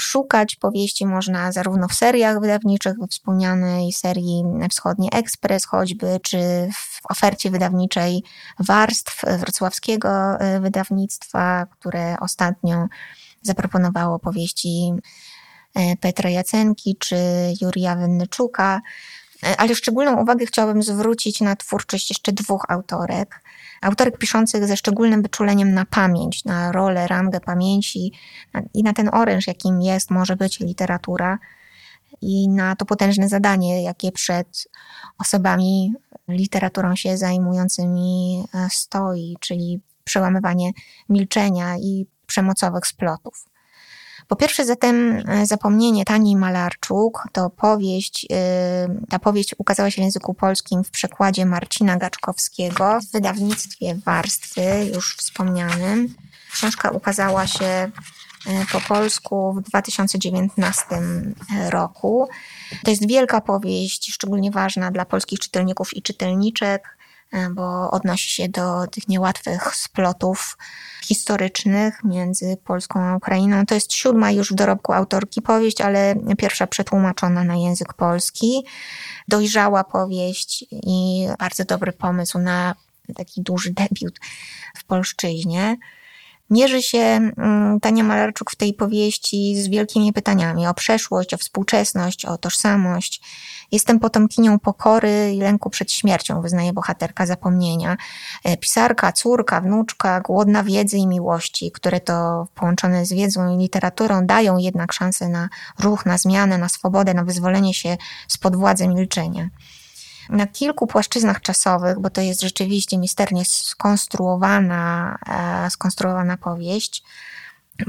Szukać 0.00 0.56
powieści 0.56 1.06
można 1.06 1.52
zarówno 1.52 1.88
w 1.88 1.94
seriach 1.94 2.40
wydawniczych, 2.40 2.98
we 3.00 3.06
wspomnianej 3.06 3.92
serii 3.92 4.44
Wschodni 4.70 5.08
Ekspres 5.12 5.64
choćby, 5.64 6.20
czy 6.22 6.68
w 6.74 7.00
ofercie 7.10 7.50
wydawniczej 7.50 8.22
warstw 8.58 9.22
wrocławskiego 9.38 10.08
wydawnictwa, 10.60 11.66
które 11.70 12.16
ostatnio 12.20 12.86
zaproponowało 13.42 14.18
powieści 14.18 14.92
e, 15.74 15.96
Petra 15.96 16.30
Jacenki 16.30 16.96
czy 16.98 17.16
Jurija 17.60 17.96
Wennyczuka, 17.96 18.80
e, 19.42 19.60
ale 19.60 19.74
szczególną 19.74 20.22
uwagę 20.22 20.46
chciałabym 20.46 20.82
zwrócić 20.82 21.40
na 21.40 21.56
twórczość 21.56 22.10
jeszcze 22.10 22.32
dwóch 22.32 22.64
autorek. 22.68 23.40
Autorek 23.80 24.18
piszących 24.18 24.66
ze 24.66 24.76
szczególnym 24.76 25.22
wyczuleniem 25.22 25.74
na 25.74 25.84
pamięć, 25.84 26.44
na 26.44 26.72
rolę, 26.72 27.06
rangę 27.06 27.40
pamięci 27.40 28.12
i 28.74 28.82
na 28.82 28.92
ten 28.92 29.10
oręż, 29.12 29.46
jakim 29.46 29.82
jest, 29.82 30.10
może 30.10 30.36
być 30.36 30.60
literatura 30.60 31.38
i 32.20 32.48
na 32.48 32.76
to 32.76 32.84
potężne 32.84 33.28
zadanie, 33.28 33.82
jakie 33.82 34.12
przed 34.12 34.68
osobami 35.18 35.94
literaturą 36.28 36.96
się 36.96 37.16
zajmującymi 37.16 38.44
e, 38.54 38.68
stoi, 38.70 39.36
czyli 39.40 39.80
przełamywanie 40.04 40.70
milczenia 41.08 41.76
i 41.78 42.06
przemocowych 42.30 42.86
splotów. 42.86 43.44
Po 44.28 44.36
pierwsze 44.36 44.64
zatem 44.64 45.22
e, 45.28 45.46
Zapomnienie 45.46 46.04
Tani 46.04 46.36
Malarczuk 46.36 47.28
to 47.32 47.50
powieść, 47.50 48.26
e, 48.32 48.88
ta 49.08 49.18
powieść 49.18 49.54
ukazała 49.58 49.90
się 49.90 50.02
w 50.02 50.04
języku 50.04 50.34
polskim 50.34 50.84
w 50.84 50.90
przekładzie 50.90 51.46
Marcina 51.46 51.96
Gaczkowskiego 51.96 52.98
w 53.00 53.12
wydawnictwie 53.12 53.94
Warstwy, 53.94 54.62
już 54.94 55.16
wspomnianym. 55.16 56.14
Książka 56.52 56.90
ukazała 56.90 57.46
się 57.46 57.64
e, 57.64 57.90
po 58.72 58.80
polsku 58.80 59.52
w 59.52 59.60
2019 59.62 60.84
roku. 61.70 62.28
To 62.84 62.90
jest 62.90 63.08
wielka 63.08 63.40
powieść, 63.40 64.12
szczególnie 64.12 64.50
ważna 64.50 64.90
dla 64.90 65.04
polskich 65.04 65.38
czytelników 65.38 65.96
i 65.96 66.02
czytelniczek. 66.02 66.99
E, 67.32 67.50
bo 67.50 67.90
odnosi 67.90 68.30
się 68.30 68.48
do 68.48 68.86
tych 68.86 69.08
niełatwych 69.08 69.76
splotów 69.76 70.58
historycznych 71.02 72.04
między 72.04 72.56
Polską 72.64 73.00
a 73.00 73.16
Ukrainą. 73.16 73.66
To 73.66 73.74
jest 73.74 73.92
siódma 73.92 74.30
już 74.30 74.52
w 74.52 74.54
dorobku 74.54 74.92
autorki 74.92 75.42
powieść, 75.42 75.80
ale 75.80 76.14
pierwsza 76.38 76.66
przetłumaczona 76.66 77.44
na 77.44 77.56
język 77.56 77.94
polski. 77.94 78.66
Dojrzała 79.28 79.84
powieść 79.84 80.64
i 80.70 81.26
bardzo 81.38 81.64
dobry 81.64 81.92
pomysł 81.92 82.38
na 82.38 82.74
taki 83.16 83.42
duży 83.42 83.70
debiut 83.70 84.20
w 84.76 84.84
polszczyźnie. 84.84 85.76
Mierzy 86.50 86.82
się 86.82 86.98
mm, 86.98 87.80
Tania 87.80 88.04
Malarczuk 88.04 88.50
w 88.50 88.56
tej 88.56 88.74
powieści 88.74 89.62
z 89.62 89.68
wielkimi 89.68 90.12
pytaniami 90.12 90.66
o 90.66 90.74
przeszłość, 90.74 91.34
o 91.34 91.36
współczesność, 91.36 92.24
o 92.24 92.38
tożsamość. 92.38 93.22
Jestem 93.72 94.00
potomkinią 94.00 94.58
pokory 94.58 95.32
i 95.34 95.38
lęku 95.38 95.70
przed 95.70 95.92
śmiercią, 95.92 96.42
wyznaje 96.42 96.72
bohaterka 96.72 97.26
zapomnienia. 97.26 97.96
E, 98.44 98.56
pisarka, 98.56 99.12
córka, 99.12 99.60
wnuczka, 99.60 100.20
głodna 100.20 100.62
wiedzy 100.62 100.96
i 100.96 101.06
miłości, 101.06 101.72
które 101.72 102.00
to 102.00 102.46
połączone 102.54 103.06
z 103.06 103.12
wiedzą 103.12 103.54
i 103.54 103.58
literaturą 103.58 104.26
dają 104.26 104.58
jednak 104.58 104.92
szansę 104.92 105.28
na 105.28 105.48
ruch, 105.78 106.06
na 106.06 106.18
zmianę, 106.18 106.58
na 106.58 106.68
swobodę, 106.68 107.14
na 107.14 107.24
wyzwolenie 107.24 107.74
się 107.74 107.96
spod 108.28 108.56
władzy 108.56 108.88
milczenia 108.88 109.50
na 110.30 110.46
kilku 110.46 110.86
płaszczyznach 110.86 111.40
czasowych, 111.40 111.98
bo 111.98 112.10
to 112.10 112.20
jest 112.20 112.40
rzeczywiście 112.40 112.98
misternie 112.98 113.44
skonstruowana, 113.44 115.18
e, 115.66 115.70
skonstruowana 115.70 116.36
powieść, 116.36 117.02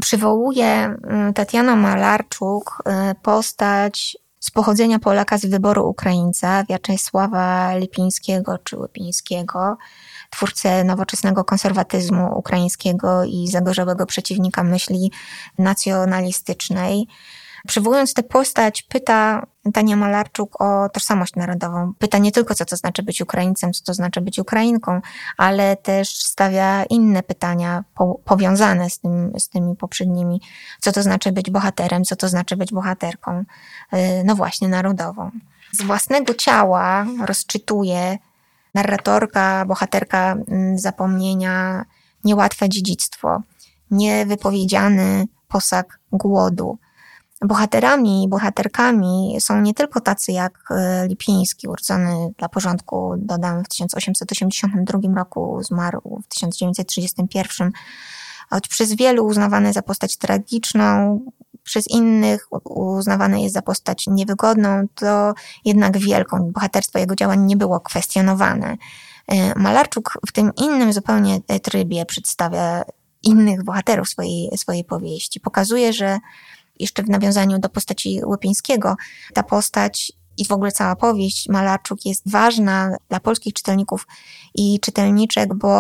przywołuje 0.02 0.66
mm, 0.68 1.34
Tatiana 1.34 1.76
Malarczuk 1.76 2.84
e, 2.86 3.16
postać 3.22 4.18
z 4.40 4.52
pochodzenia 4.52 5.00
Polaka 5.00 5.38
z 5.38 5.46
wyboru 5.46 5.90
Ukraińca, 5.90 6.64
Wiaczesława 6.70 7.76
Lipińskiego 7.76 8.58
czy 8.58 8.78
Łypińskiego, 8.78 9.78
twórcę 10.30 10.84
nowoczesnego 10.84 11.44
konserwatyzmu 11.44 12.38
ukraińskiego 12.38 13.24
i 13.24 13.48
zagorzałego 13.48 14.06
przeciwnika 14.06 14.64
myśli 14.64 15.12
nacjonalistycznej. 15.58 17.08
Przywołując 17.68 18.14
tę 18.14 18.24
postać, 18.24 18.84
pyta 18.84 19.46
Tania 19.74 19.96
Malarczuk 19.96 20.62
o 20.62 20.90
tożsamość 20.90 21.36
narodową. 21.36 21.94
Pyta 22.00 22.18
nie 22.18 22.32
tylko, 22.32 22.56
co 22.56 22.66
to 22.66 22.76
znaczy 22.76 23.04
być 23.04 23.22
Ukraińcem, 23.22 23.74
co 23.74 23.84
to 23.84 23.94
znaczy 23.94 24.22
być 24.22 24.40
Ukrainką, 24.40 25.02
ale 25.38 25.78
też 25.78 26.16
stawia 26.16 26.84
inne 26.84 27.24
pytania 27.24 27.84
po, 27.96 28.20
powiązane 28.26 28.90
z, 28.90 29.00
tym, 29.00 29.32
z 29.40 29.50
tymi 29.50 29.76
poprzednimi. 29.76 30.42
Co 30.80 30.92
to 30.92 31.04
znaczy 31.04 31.32
być 31.32 31.50
bohaterem, 31.50 32.04
co 32.04 32.16
to 32.16 32.30
znaczy 32.30 32.58
być 32.58 32.72
bohaterką, 32.72 33.44
y, 33.94 33.98
no 34.26 34.36
właśnie, 34.36 34.68
narodową. 34.68 35.32
Z 35.72 35.82
własnego 35.82 36.34
ciała 36.34 37.06
rozczytuje 37.26 38.18
narratorka, 38.74 39.66
bohaterka 39.66 40.32
mm, 40.32 40.78
zapomnienia 40.80 41.86
niełatwe 42.24 42.70
dziedzictwo, 42.70 43.42
niewypowiedziany 43.92 45.28
posag 45.48 46.00
głodu, 46.12 46.78
bohaterami 47.42 48.24
i 48.24 48.28
bohaterkami 48.28 49.36
są 49.40 49.62
nie 49.62 49.74
tylko 49.74 50.02
tacy 50.02 50.32
jak 50.32 50.54
e, 50.72 51.08
Lipiński, 51.08 51.68
urodzony 51.68 52.34
dla 52.38 52.50
porządku, 52.50 53.14
dodam, 53.18 53.64
w 53.64 53.68
1882 53.68 55.16
roku, 55.16 55.60
zmarł 55.64 56.22
w 56.24 56.28
1931, 56.28 57.72
choć 58.50 58.68
przez 58.68 58.96
wielu 58.96 59.26
uznawane 59.26 59.74
za 59.74 59.82
postać 59.82 60.18
tragiczną, 60.18 61.20
przez 61.64 61.88
innych 61.88 62.48
uznawane 62.64 63.42
jest 63.42 63.54
za 63.54 63.62
postać 63.62 64.08
niewygodną, 64.08 64.88
to 64.96 65.34
jednak 65.66 65.98
wielką. 65.98 66.52
Bohaterstwo 66.52 67.00
jego 67.00 67.16
działań 67.16 67.46
nie 67.46 67.58
było 67.58 67.80
kwestionowane. 67.80 68.78
E, 69.28 69.60
Malarczuk 69.60 70.18
w 70.28 70.32
tym 70.32 70.52
innym 70.58 70.94
zupełnie 70.94 71.40
trybie 71.62 72.06
przedstawia 72.06 72.84
innych 73.24 73.64
bohaterów 73.64 74.10
swojej, 74.10 74.58
swojej 74.58 74.84
powieści. 74.84 75.40
Pokazuje, 75.40 75.94
że 75.94 76.20
jeszcze 76.82 77.04
w 77.04 77.10
nawiązaniu 77.10 77.60
do 77.60 77.70
postaci 77.70 78.22
Łypińskiego, 78.26 78.96
ta 79.34 79.44
postać 79.44 80.14
i 80.38 80.46
w 80.46 80.52
ogóle 80.52 80.72
cała 80.72 80.96
powieść 80.96 81.50
Malarczuk 81.50 82.06
jest 82.06 82.30
ważna 82.30 82.96
dla 83.10 83.20
polskich 83.20 83.54
czytelników 83.54 84.08
i 84.56 84.80
czytelniczek, 84.80 85.54
bo 85.54 85.72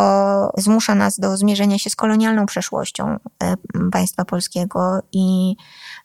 zmusza 0.58 0.96
nas 0.96 1.20
do 1.20 1.38
zmierzenia 1.38 1.80
się 1.80 1.90
z 1.90 1.96
kolonialną 1.96 2.46
przeszłością 2.46 3.18
e, 3.44 3.56
państwa 3.92 4.26
polskiego 4.26 5.00
i 5.12 5.56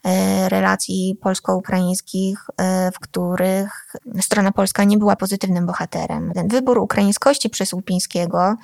e, 0.04 0.48
relacji 0.48 1.18
polsko-ukraińskich, 1.20 2.46
e, 2.56 2.90
w 2.92 2.98
których 2.98 3.96
strona 4.20 4.52
polska 4.52 4.84
nie 4.84 4.98
była 4.98 5.16
pozytywnym 5.16 5.66
bohaterem. 5.66 6.32
Ten 6.34 6.48
wybór 6.48 6.78
ukraińskości 6.78 7.50
przez 7.50 7.72
Łupińskiego 7.72 8.56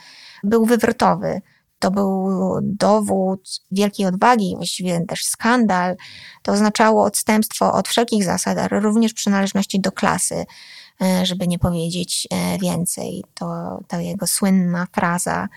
był 0.44 0.66
wywrotowy. 0.66 1.40
To 1.82 1.90
był 1.90 2.30
dowód 2.62 3.60
wielkiej 3.70 4.06
odwagi, 4.06 4.54
właściwie 4.56 5.00
też 5.06 5.24
skandal. 5.24 5.96
To 6.42 6.52
oznaczało 6.52 7.04
odstępstwo 7.04 7.72
od 7.72 7.88
wszelkich 7.88 8.24
zasad, 8.24 8.58
ale 8.58 8.80
również 8.80 9.14
przynależności 9.14 9.80
do 9.80 9.92
klasy, 9.92 10.44
e, 11.02 11.26
żeby 11.26 11.48
nie 11.48 11.58
powiedzieć 11.58 12.28
e, 12.30 12.58
więcej. 12.58 13.24
To, 13.34 13.78
to 13.88 14.00
jego 14.00 14.26
słynna 14.26 14.86
fraza, 14.92 15.48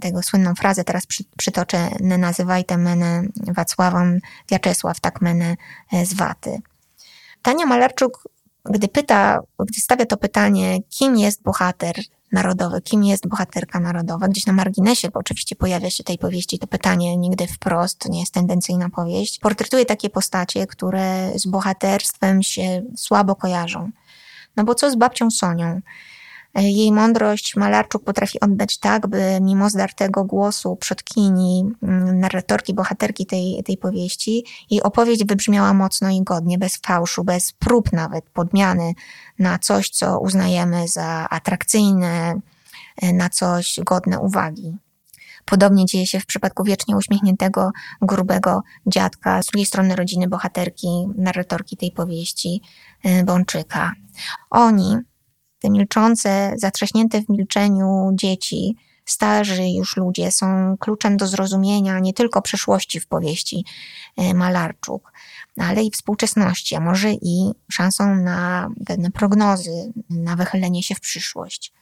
tego 0.00 0.22
słynną 0.22 0.54
frazę 0.54 0.84
teraz 0.84 1.06
przy, 1.06 1.24
przytoczę, 1.36 1.88
nie 2.00 2.18
nazywajte 2.18 2.78
mnie 2.78 3.22
Wacławem 3.36 4.20
Wiaczesław, 4.50 5.00
tak 5.00 5.20
mnie 5.20 5.56
e, 5.92 6.06
z 6.06 6.14
Waty. 6.14 6.60
Tania 7.42 7.66
Malarczuk, 7.66 8.28
gdy 8.64 8.88
pyta, 8.88 9.40
gdy 9.58 9.80
stawia 9.80 10.06
to 10.06 10.16
pytanie, 10.16 10.78
kim 10.88 11.16
jest 11.16 11.42
bohater 11.42 11.94
narodowy, 12.32 12.80
kim 12.80 13.04
jest 13.04 13.28
bohaterka 13.28 13.80
narodowa. 13.80 14.28
Gdzieś 14.28 14.46
na 14.46 14.52
marginesie, 14.52 15.08
bo 15.10 15.20
oczywiście 15.20 15.56
pojawia 15.56 15.90
się 15.90 16.04
tej 16.04 16.18
powieści 16.18 16.58
to 16.58 16.66
pytanie 16.66 17.16
nigdy 17.16 17.46
wprost, 17.46 17.98
to 17.98 18.08
nie 18.08 18.20
jest 18.20 18.34
tendencyjna 18.34 18.90
powieść. 18.90 19.38
Portretuje 19.38 19.84
takie 19.84 20.10
postacie, 20.10 20.66
które 20.66 21.32
z 21.34 21.46
bohaterstwem 21.46 22.42
się 22.42 22.82
słabo 22.96 23.34
kojarzą. 23.34 23.90
No 24.56 24.64
bo 24.64 24.74
co 24.74 24.90
z 24.90 24.96
babcią 24.96 25.30
Sonią? 25.30 25.80
Jej 26.60 26.92
mądrość 26.92 27.56
Malarczuk 27.56 28.04
potrafi 28.04 28.40
oddać 28.40 28.78
tak, 28.78 29.06
by 29.06 29.38
mimo 29.40 29.70
zdartego 29.70 30.24
głosu 30.24 30.76
przodkini, 30.76 31.64
mm, 31.82 32.20
narratorki, 32.20 32.74
bohaterki 32.74 33.26
tej, 33.26 33.62
tej 33.64 33.76
powieści, 33.76 34.44
jej 34.70 34.82
opowieść 34.82 35.24
wybrzmiała 35.24 35.74
mocno 35.74 36.10
i 36.10 36.22
godnie, 36.22 36.58
bez 36.58 36.76
fałszu, 36.76 37.24
bez 37.24 37.52
prób 37.52 37.92
nawet 37.92 38.24
podmiany 38.30 38.94
na 39.38 39.58
coś, 39.58 39.90
co 39.90 40.20
uznajemy 40.20 40.88
za 40.88 41.26
atrakcyjne, 41.30 42.40
na 43.02 43.28
coś 43.28 43.80
godne 43.84 44.18
uwagi. 44.18 44.76
Podobnie 45.44 45.86
dzieje 45.86 46.06
się 46.06 46.20
w 46.20 46.26
przypadku 46.26 46.64
wiecznie 46.64 46.96
uśmiechniętego, 46.96 47.70
grubego 48.02 48.62
dziadka, 48.86 49.42
z 49.42 49.46
drugiej 49.46 49.66
strony 49.66 49.96
rodziny 49.96 50.28
bohaterki, 50.28 50.88
narratorki 51.16 51.76
tej 51.76 51.92
powieści, 51.92 52.62
y, 53.06 53.24
Bączyka. 53.24 53.92
Oni, 54.50 54.96
te 55.58 55.70
milczące, 55.70 56.54
zatrzaśnięte 56.56 57.22
w 57.22 57.28
milczeniu 57.28 58.10
dzieci, 58.14 58.76
starzy 59.04 59.68
już 59.68 59.96
ludzie 59.96 60.30
są 60.30 60.76
kluczem 60.80 61.16
do 61.16 61.26
zrozumienia 61.26 61.98
nie 61.98 62.12
tylko 62.12 62.42
przeszłości 62.42 63.00
w 63.00 63.06
powieści 63.06 63.64
e, 64.16 64.34
Malarczuk, 64.34 65.12
ale 65.56 65.82
i 65.82 65.90
współczesności, 65.90 66.74
a 66.74 66.80
może 66.80 67.12
i 67.12 67.52
szansą 67.70 68.16
na 68.16 68.70
pewne 68.86 69.10
prognozy, 69.10 69.92
na 70.10 70.36
wychylenie 70.36 70.82
się 70.82 70.94
w 70.94 71.00
przyszłość. 71.00 71.72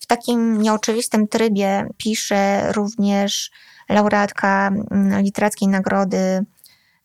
W 0.00 0.06
takim 0.06 0.62
nieoczywistym 0.62 1.28
trybie 1.28 1.88
pisze 1.96 2.72
również 2.72 3.50
laureatka 3.88 4.68
mm, 4.90 5.22
Literackiej 5.22 5.68
Nagrody 5.68 6.44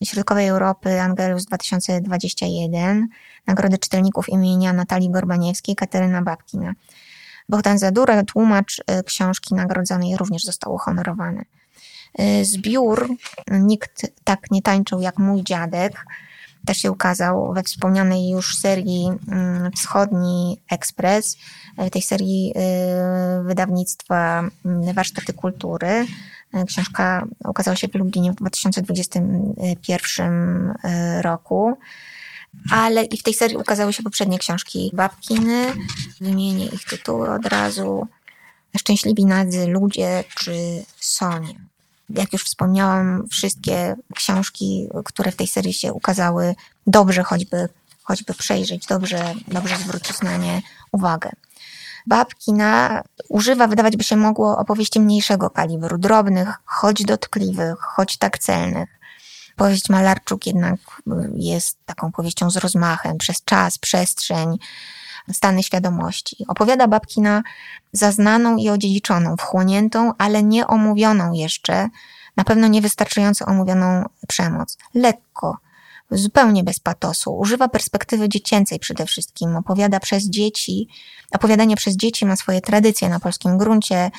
Środkowej 0.05 0.47
Europy 0.47 1.01
Angelus 1.01 1.45
2021, 1.45 3.07
Nagrody 3.47 3.77
Czytelników 3.77 4.29
imienia 4.29 4.73
Natalii 4.73 5.09
Gorbaniewskiej, 5.09 5.75
Kateryna 5.75 6.21
Babkina. 6.21 6.73
Bogdan 7.49 7.79
Zadura, 7.79 8.23
tłumacz 8.23 8.81
e, 8.87 9.03
książki 9.03 9.55
nagrodzonej, 9.55 10.17
również 10.17 10.43
został 10.43 10.73
uhonorowany. 10.73 11.45
E, 12.17 12.45
zbiór 12.45 13.09
Nikt 13.51 14.11
tak 14.23 14.51
nie 14.51 14.61
tańczył 14.61 15.01
jak 15.01 15.17
mój 15.17 15.43
dziadek 15.43 16.05
też 16.65 16.77
się 16.77 16.91
ukazał 16.91 17.53
we 17.53 17.63
wspomnianej 17.63 18.29
już 18.29 18.57
serii 18.57 19.11
mm, 19.27 19.71
Wschodni 19.71 20.61
Ekspres, 20.71 21.37
w 21.77 21.89
tej 21.89 22.01
serii 22.01 22.53
wydawnictwa 23.43 24.43
mm, 24.65 24.93
Warsztaty 24.93 25.33
Kultury. 25.33 26.05
Książka 26.67 27.27
ukazała 27.45 27.75
się 27.75 27.87
w 27.87 27.95
Lublinie 27.95 28.31
w 28.31 28.35
2021 28.35 30.73
roku 31.21 31.77
ale 32.71 33.03
i 33.03 33.17
w 33.17 33.23
tej 33.23 33.33
serii 33.33 33.57
ukazały 33.57 33.93
się 33.93 34.03
poprzednie 34.03 34.39
książki 34.39 34.91
Babkiny. 34.93 35.73
Wymienię 36.21 36.65
ich 36.65 36.85
tytuły 36.85 37.31
od 37.31 37.45
razu. 37.45 38.07
Szczęśliwi 38.77 39.25
nadzy 39.25 39.67
ludzie 39.67 40.23
czy 40.35 40.83
Sonia. 40.99 41.53
Jak 42.09 42.33
już 42.33 42.43
wspomniałam, 42.43 43.27
wszystkie 43.27 43.95
książki, 44.15 44.87
które 45.05 45.31
w 45.31 45.35
tej 45.35 45.47
serii 45.47 45.73
się 45.73 45.93
ukazały, 45.93 46.55
dobrze 46.87 47.23
choćby, 47.23 47.69
choćby 48.03 48.33
przejrzeć, 48.33 48.85
dobrze, 48.85 49.33
dobrze 49.47 49.77
zwrócić 49.77 50.21
na 50.21 50.37
nie 50.37 50.61
uwagę. 50.91 51.29
Babkina 52.07 53.03
używa, 53.29 53.67
wydawać 53.67 53.97
by 53.97 54.03
się 54.03 54.15
mogło, 54.17 54.57
opowieści 54.57 54.99
mniejszego 54.99 55.49
kalibru, 55.49 55.97
drobnych, 55.97 56.49
choć 56.65 57.03
dotkliwych, 57.03 57.79
choć 57.79 58.17
tak 58.17 58.39
celnych. 58.39 58.89
Powieść 59.55 59.89
Malarczuk 59.89 60.47
jednak 60.47 60.79
jest 61.35 61.77
taką 61.85 62.11
powieścią 62.11 62.49
z 62.49 62.57
rozmachem 62.57 63.17
przez 63.17 63.43
czas, 63.43 63.77
przestrzeń, 63.77 64.57
stany 65.33 65.63
świadomości. 65.63 66.45
Opowiada 66.47 66.87
Babkina 66.87 67.43
zaznaną 67.93 68.57
i 68.57 68.69
odziedziczoną, 68.69 69.37
wchłoniętą, 69.37 70.13
ale 70.17 70.43
nie 70.43 70.67
omówioną 70.67 71.33
jeszcze, 71.33 71.89
na 72.37 72.43
pewno 72.43 72.67
niewystarczająco 72.67 73.45
omówioną 73.45 74.05
przemoc. 74.27 74.77
Lekko, 74.93 75.57
zupełnie 76.11 76.63
bez 76.63 76.79
patosu. 76.79 77.37
Używa 77.37 77.67
perspektywy 77.67 78.29
dziecięcej 78.29 78.79
przede 78.79 79.05
wszystkim. 79.05 79.55
Opowiada 79.55 79.99
przez 79.99 80.23
dzieci. 80.23 80.87
Opowiadanie 81.31 81.75
przez 81.75 81.95
dzieci 81.95 82.25
ma 82.25 82.35
swoje 82.35 82.61
tradycje 82.61 83.09
na 83.09 83.19
polskim 83.19 83.57
gruncie. 83.57 84.11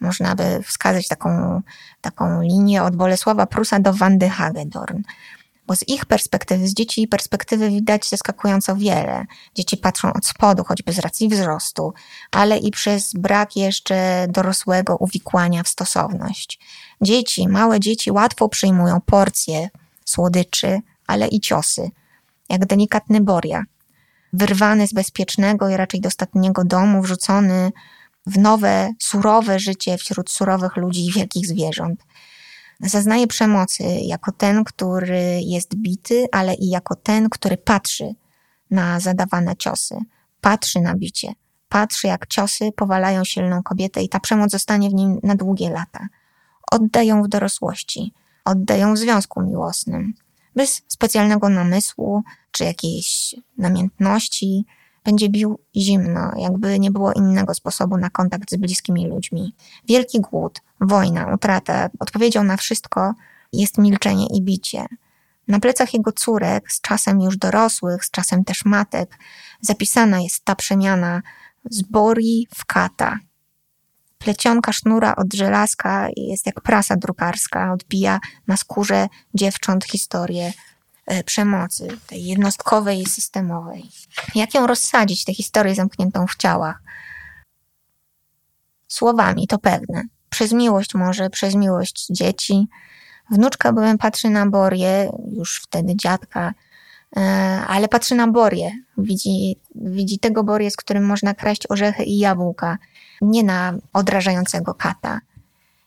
Można 0.00 0.34
by 0.34 0.62
wskazać 0.62 1.08
taką, 1.08 1.60
taką 2.00 2.42
linię 2.42 2.82
od 2.82 2.96
Bolesława 2.96 3.46
Prusa 3.46 3.80
do 3.80 3.92
Wandy 3.92 4.28
Hagedorn. 4.28 5.02
Bo 5.66 5.76
z 5.76 5.88
ich 5.88 6.06
perspektywy, 6.06 6.68
z 6.68 6.74
dzieci 6.74 7.08
perspektywy 7.08 7.70
widać 7.70 8.08
zaskakująco 8.08 8.76
wiele. 8.76 9.24
Dzieci 9.54 9.76
patrzą 9.76 10.12
od 10.12 10.26
spodu, 10.26 10.64
choćby 10.64 10.92
z 10.92 10.98
racji 10.98 11.28
wzrostu, 11.28 11.92
ale 12.30 12.58
i 12.58 12.70
przez 12.70 13.12
brak 13.14 13.56
jeszcze 13.56 14.26
dorosłego 14.28 14.96
uwikłania 14.96 15.62
w 15.62 15.68
stosowność. 15.68 16.60
Dzieci, 17.02 17.48
małe 17.48 17.80
dzieci 17.80 18.10
łatwo 18.10 18.48
przyjmują 18.48 19.00
porcje 19.00 19.70
słodyczy, 20.04 20.80
ale 21.10 21.28
i 21.28 21.40
ciosy, 21.40 21.90
jak 22.48 22.66
delikatny 22.66 23.20
boria, 23.20 23.64
wyrwany 24.32 24.86
z 24.86 24.92
bezpiecznego 24.92 25.68
i 25.68 25.76
raczej 25.76 26.00
dostatniego 26.00 26.64
domu, 26.64 27.02
wrzucony 27.02 27.72
w 28.26 28.38
nowe, 28.38 28.92
surowe 28.98 29.58
życie 29.58 29.98
wśród 29.98 30.30
surowych 30.30 30.76
ludzi 30.76 31.06
i 31.06 31.12
wielkich 31.12 31.46
zwierząt. 31.46 32.04
Zaznaje 32.80 33.26
przemocy 33.26 33.82
jako 33.84 34.32
ten, 34.32 34.64
który 34.64 35.40
jest 35.42 35.74
bity, 35.76 36.26
ale 36.32 36.54
i 36.54 36.68
jako 36.68 36.94
ten, 36.94 37.28
który 37.28 37.56
patrzy 37.56 38.14
na 38.70 39.00
zadawane 39.00 39.56
ciosy, 39.56 39.98
patrzy 40.40 40.80
na 40.80 40.94
bicie, 40.94 41.32
patrzy 41.68 42.06
jak 42.06 42.26
ciosy 42.26 42.72
powalają 42.76 43.24
silną 43.24 43.62
kobietę 43.62 44.02
i 44.02 44.08
ta 44.08 44.20
przemoc 44.20 44.50
zostanie 44.50 44.90
w 44.90 44.94
nim 44.94 45.20
na 45.22 45.34
długie 45.34 45.70
lata. 45.70 46.06
Oddają 46.72 47.22
w 47.22 47.28
dorosłości, 47.28 48.12
oddają 48.44 48.94
w 48.94 48.98
związku 48.98 49.42
miłosnym 49.42 50.14
bez 50.56 50.82
specjalnego 50.88 51.48
namysłu 51.48 52.22
czy 52.52 52.64
jakiejś 52.64 53.34
namiętności. 53.58 54.64
Będzie 55.04 55.28
bił 55.28 55.58
zimno, 55.76 56.30
jakby 56.36 56.78
nie 56.78 56.90
było 56.90 57.12
innego 57.12 57.54
sposobu 57.54 57.96
na 57.96 58.10
kontakt 58.10 58.50
z 58.50 58.56
bliskimi 58.56 59.06
ludźmi. 59.06 59.54
Wielki 59.88 60.20
głód, 60.20 60.60
wojna, 60.80 61.34
utrata, 61.34 61.88
odpowiedzią 61.98 62.44
na 62.44 62.56
wszystko 62.56 63.14
jest 63.52 63.78
milczenie 63.78 64.26
i 64.34 64.42
bicie. 64.42 64.86
Na 65.48 65.60
plecach 65.60 65.94
jego 65.94 66.12
córek, 66.12 66.72
z 66.72 66.80
czasem 66.80 67.20
już 67.20 67.36
dorosłych, 67.36 68.04
z 68.04 68.10
czasem 68.10 68.44
też 68.44 68.64
matek, 68.64 69.18
zapisana 69.60 70.20
jest 70.20 70.44
ta 70.44 70.54
przemiana 70.54 71.22
z 71.70 71.82
Bori 71.82 72.48
w 72.54 72.64
kata. 72.64 73.18
Plecionka 74.20 74.72
sznura 74.72 75.16
od 75.16 75.34
żelazka 75.34 76.08
jest 76.16 76.46
jak 76.46 76.60
prasa 76.60 76.96
drukarska, 76.96 77.72
odbija 77.72 78.20
na 78.46 78.56
skórze 78.56 79.08
dziewcząt 79.34 79.84
historię 79.84 80.52
e, 81.06 81.24
przemocy, 81.24 81.88
tej 82.06 82.24
jednostkowej 82.24 83.00
i 83.00 83.06
systemowej. 83.06 83.90
Jak 84.34 84.54
ją 84.54 84.66
rozsadzić, 84.66 85.24
tę 85.24 85.34
historię 85.34 85.74
zamkniętą 85.74 86.26
w 86.26 86.36
ciałach? 86.36 86.82
Słowami, 88.88 89.46
to 89.46 89.58
pewne. 89.58 90.02
Przez 90.30 90.52
miłość 90.52 90.94
może, 90.94 91.30
przez 91.30 91.54
miłość 91.54 92.06
dzieci. 92.10 92.68
Wnuczka 93.30 93.72
byłem 93.72 93.98
patrzy 93.98 94.30
na 94.30 94.46
Borię, 94.46 95.10
już 95.32 95.60
wtedy 95.62 95.96
dziadka, 95.96 96.54
e, 97.16 97.20
ale 97.68 97.88
patrzy 97.88 98.14
na 98.14 98.28
Borię. 98.28 98.72
Widzi, 98.98 99.56
widzi 99.74 100.18
tego 100.18 100.44
Borię, 100.44 100.70
z 100.70 100.76
którym 100.76 101.06
można 101.06 101.34
kraść 101.34 101.62
orzechy 101.68 102.02
i 102.02 102.18
jabłka, 102.18 102.78
nie 103.20 103.42
na 103.42 103.74
odrażającego 103.92 104.74
kata. 104.74 105.20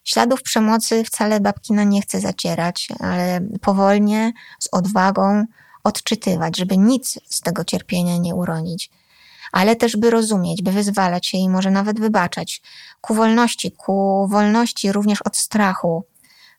Śladów 0.04 0.42
przemocy 0.42 1.04
wcale 1.04 1.40
babkina 1.40 1.84
nie 1.84 2.02
chce 2.02 2.20
zacierać, 2.20 2.88
ale 3.00 3.42
powolnie, 3.62 4.34
z 4.60 4.70
odwagą 4.72 5.46
odczytywać, 5.84 6.58
żeby 6.58 6.78
nic 6.78 7.20
z 7.30 7.42
tego 7.42 7.64
cierpienia 7.64 8.18
nie 8.18 8.36
uronić 8.36 8.90
ale 9.54 9.76
też 9.76 9.98
by 9.98 10.10
rozumieć, 10.10 10.62
by 10.62 10.72
wyzwalać 10.72 11.28
się 11.28 11.38
i 11.38 11.50
może 11.50 11.72
nawet 11.72 12.00
wybaczać. 12.00 12.62
Ku 13.02 13.14
wolności, 13.14 13.72
ku 13.72 14.28
wolności 14.28 14.92
również 14.92 15.22
od 15.22 15.38
strachu, 15.38 16.04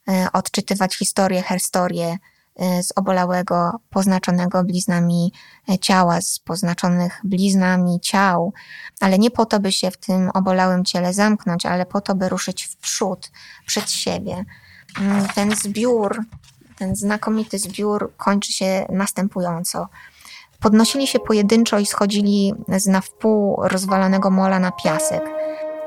e, 0.08 0.28
odczytywać 0.32 0.96
historię, 0.96 1.42
herstorię 1.42 2.18
z 2.56 2.92
obolałego, 2.96 3.80
poznaczonego 3.90 4.64
bliznami 4.64 5.32
e, 5.68 5.78
ciała, 5.78 6.20
z 6.20 6.38
poznaczonych 6.38 7.20
bliznami 7.24 8.00
ciał, 8.00 8.52
ale 9.00 9.18
nie 9.18 9.30
po 9.30 9.46
to, 9.46 9.60
by 9.60 9.72
się 9.72 9.90
w 9.90 9.96
tym 9.96 10.30
obolałym 10.34 10.84
ciele 10.84 11.12
zamknąć, 11.12 11.66
ale 11.66 11.86
po 11.86 12.00
to, 12.00 12.14
by 12.14 12.28
ruszyć 12.28 12.64
w 12.64 12.76
przód, 12.76 13.30
przed 13.66 13.90
siebie. 13.90 14.44
Mm, 15.00 15.28
ten 15.34 15.56
zbiór, 15.56 16.22
ten 16.78 16.96
znakomity 16.96 17.58
zbiór 17.58 18.12
kończy 18.16 18.52
się 18.52 18.86
następująco. 18.90 19.88
Podnosili 20.60 21.06
się 21.06 21.18
pojedynczo 21.18 21.78
i 21.78 21.86
schodzili 21.86 22.54
z 22.68 22.86
na 22.86 23.00
wpół 23.00 23.56
rozwalonego 23.62 24.30
mola 24.30 24.58
na 24.58 24.72
piasek 24.72 25.22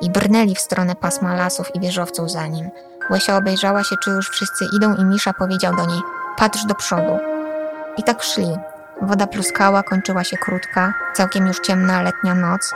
i 0.01 0.09
brnęli 0.09 0.55
w 0.55 0.59
stronę 0.59 0.95
pasma 0.95 1.35
lasów 1.35 1.75
i 1.75 1.79
wieżowców 1.79 2.31
za 2.31 2.47
nim. 2.47 2.69
Łesia 3.09 3.37
obejrzała 3.37 3.83
się, 3.83 3.95
czy 4.03 4.09
już 4.09 4.29
wszyscy 4.29 4.65
idą 4.75 4.95
i 4.95 5.05
Misza 5.05 5.33
powiedział 5.33 5.75
do 5.75 5.85
niej 5.85 6.01
patrz 6.37 6.65
do 6.65 6.75
przodu. 6.75 7.19
I 7.97 8.03
tak 8.03 8.23
szli. 8.23 8.57
Woda 9.01 9.27
pluskała, 9.27 9.83
kończyła 9.83 10.23
się 10.23 10.37
krótka, 10.37 10.93
całkiem 11.13 11.47
już 11.47 11.59
ciemna 11.59 12.01
letnia 12.01 12.35
noc. 12.35 12.73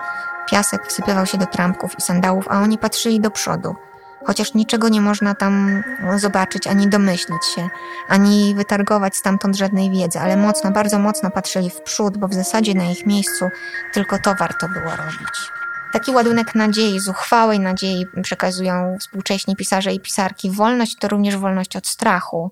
Piasek 0.50 0.88
wsypywał 0.88 1.26
się 1.26 1.38
do 1.38 1.46
trampków 1.46 1.98
i 1.98 2.02
sandałów, 2.02 2.48
a 2.50 2.62
oni 2.62 2.78
patrzyli 2.78 3.20
do 3.20 3.32
przodu– 3.32 3.76
chociaż 4.28 4.54
niczego 4.54 4.90
nie 4.90 5.02
można 5.02 5.36
tam 5.36 5.84
zobaczyć, 6.16 6.68
ani 6.68 6.88
domyślić 6.88 7.46
się, 7.56 7.70
ani 8.08 8.56
wytargować 8.56 9.16
stamtąd 9.16 9.58
żadnej 9.58 9.92
wiedzy, 9.92 10.20
ale 10.20 10.38
mocno, 10.38 10.72
bardzo 10.72 11.00
mocno 11.00 11.32
patrzyli 11.32 11.70
w 11.70 11.82
przód, 11.82 12.18
bo 12.18 12.28
w 12.28 12.34
zasadzie 12.34 12.74
na 12.74 12.84
ich 12.84 13.06
miejscu 13.06 13.50
tylko 13.94 14.20
to 14.20 14.36
warto 14.36 14.68
było 14.68 14.96
robić. 14.96 15.52
Taki 15.94 16.12
ładunek 16.12 16.56
nadziei, 16.56 17.00
zuchwałej 17.00 17.60
nadziei 17.60 18.08
przekazują 18.24 18.98
współcześni 19.00 19.56
pisarze 19.56 19.94
i 19.94 20.00
pisarki. 20.00 20.52
Wolność 20.52 20.96
to 21.00 21.08
również 21.08 21.38
wolność 21.38 21.76
od 21.76 21.88
strachu. 21.88 22.52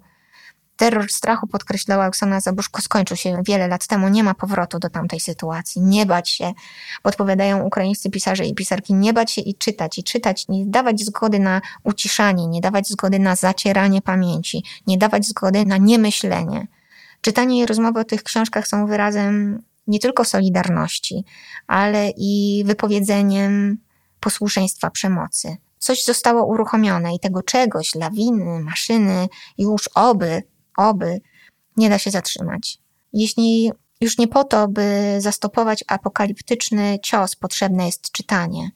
Terror 0.79 1.11
strachu, 1.11 1.47
podkreślała 1.47 2.07
Oksana 2.07 2.41
Zabuszko, 2.41 2.81
skończył 2.81 3.17
się 3.17 3.41
wiele 3.45 3.67
lat 3.67 3.87
temu. 3.87 4.09
Nie 4.09 4.23
ma 4.23 4.33
powrotu 4.33 4.79
do 4.79 4.89
tamtej 4.89 5.19
sytuacji. 5.19 5.81
Nie 5.81 6.05
bać 6.05 6.29
się, 6.29 6.53
podpowiadają 7.03 7.63
ukraińscy 7.63 8.09
pisarze 8.09 8.45
i 8.45 8.55
pisarki, 8.55 8.93
nie 8.93 9.13
bać 9.13 9.31
się 9.31 9.41
i 9.41 9.55
czytać, 9.55 9.97
i 9.97 10.03
czytać, 10.03 10.47
nie 10.47 10.65
dawać 10.65 11.01
zgody 11.01 11.39
na 11.39 11.61
uciszanie, 11.83 12.47
nie 12.47 12.61
dawać 12.61 12.87
zgody 12.87 13.19
na 13.19 13.35
zacieranie 13.35 14.01
pamięci, 14.01 14.63
nie 14.87 14.97
dawać 14.97 15.25
zgody 15.25 15.65
na 15.65 15.77
niemyślenie. 15.77 16.67
Czytanie 17.21 17.61
i 17.61 17.65
rozmowy 17.65 17.99
o 17.99 18.03
tych 18.03 18.23
książkach 18.23 18.67
są 18.67 18.87
wyrazem 18.87 19.63
nie 19.87 19.99
tylko 19.99 20.25
solidarności, 20.25 21.25
ale 21.67 22.11
i 22.17 22.63
wypowiedzeniem 22.65 23.77
posłuszeństwa 24.19 24.89
przemocy. 24.89 25.57
Coś 25.79 26.03
zostało 26.03 26.45
uruchomione 26.45 27.15
i 27.15 27.19
tego 27.19 27.43
czegoś, 27.43 27.95
lawiny, 27.95 28.59
maszyny, 28.59 29.27
już 29.57 29.89
oby 29.95 30.43
oby, 30.79 31.21
nie 31.77 31.89
da 31.89 31.99
się 31.99 32.11
zatrzymać. 32.11 32.77
Jeśli 33.13 33.71
już 34.01 34.17
nie 34.17 34.27
po 34.27 34.43
to, 34.43 34.67
by 34.67 35.15
zastopować 35.19 35.83
apokaliptyczny 35.87 36.99
cios, 37.03 37.35
potrzebne 37.35 37.85
jest 37.85 38.11
czytanie, 38.11 38.71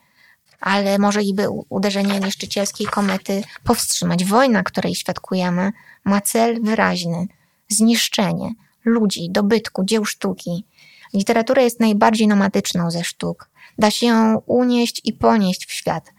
ale 0.59 0.97
może 0.99 1.23
i 1.23 1.33
by 1.33 1.49
uderzenie 1.69 2.19
niszczycielskiej 2.19 2.87
komety 2.87 3.43
powstrzymać. 3.63 4.25
Wojna, 4.25 4.63
której 4.63 4.95
świadkujemy, 4.95 5.71
ma 6.03 6.21
cel 6.21 6.61
wyraźny 6.61 7.27
zniszczenie 7.69 8.53
ludzi, 8.85 9.27
dobytku, 9.31 9.83
dzieł 9.85 10.05
sztuki. 10.05 10.65
Literatura 11.13 11.61
jest 11.61 11.79
najbardziej 11.79 12.27
nomadyczną 12.27 12.91
ze 12.91 13.03
sztuk. 13.03 13.49
Da 13.77 13.91
się 13.91 14.05
ją 14.05 14.37
unieść 14.45 15.01
i 15.03 15.13
ponieść 15.13 15.65
w 15.65 15.71
świat. 15.71 16.11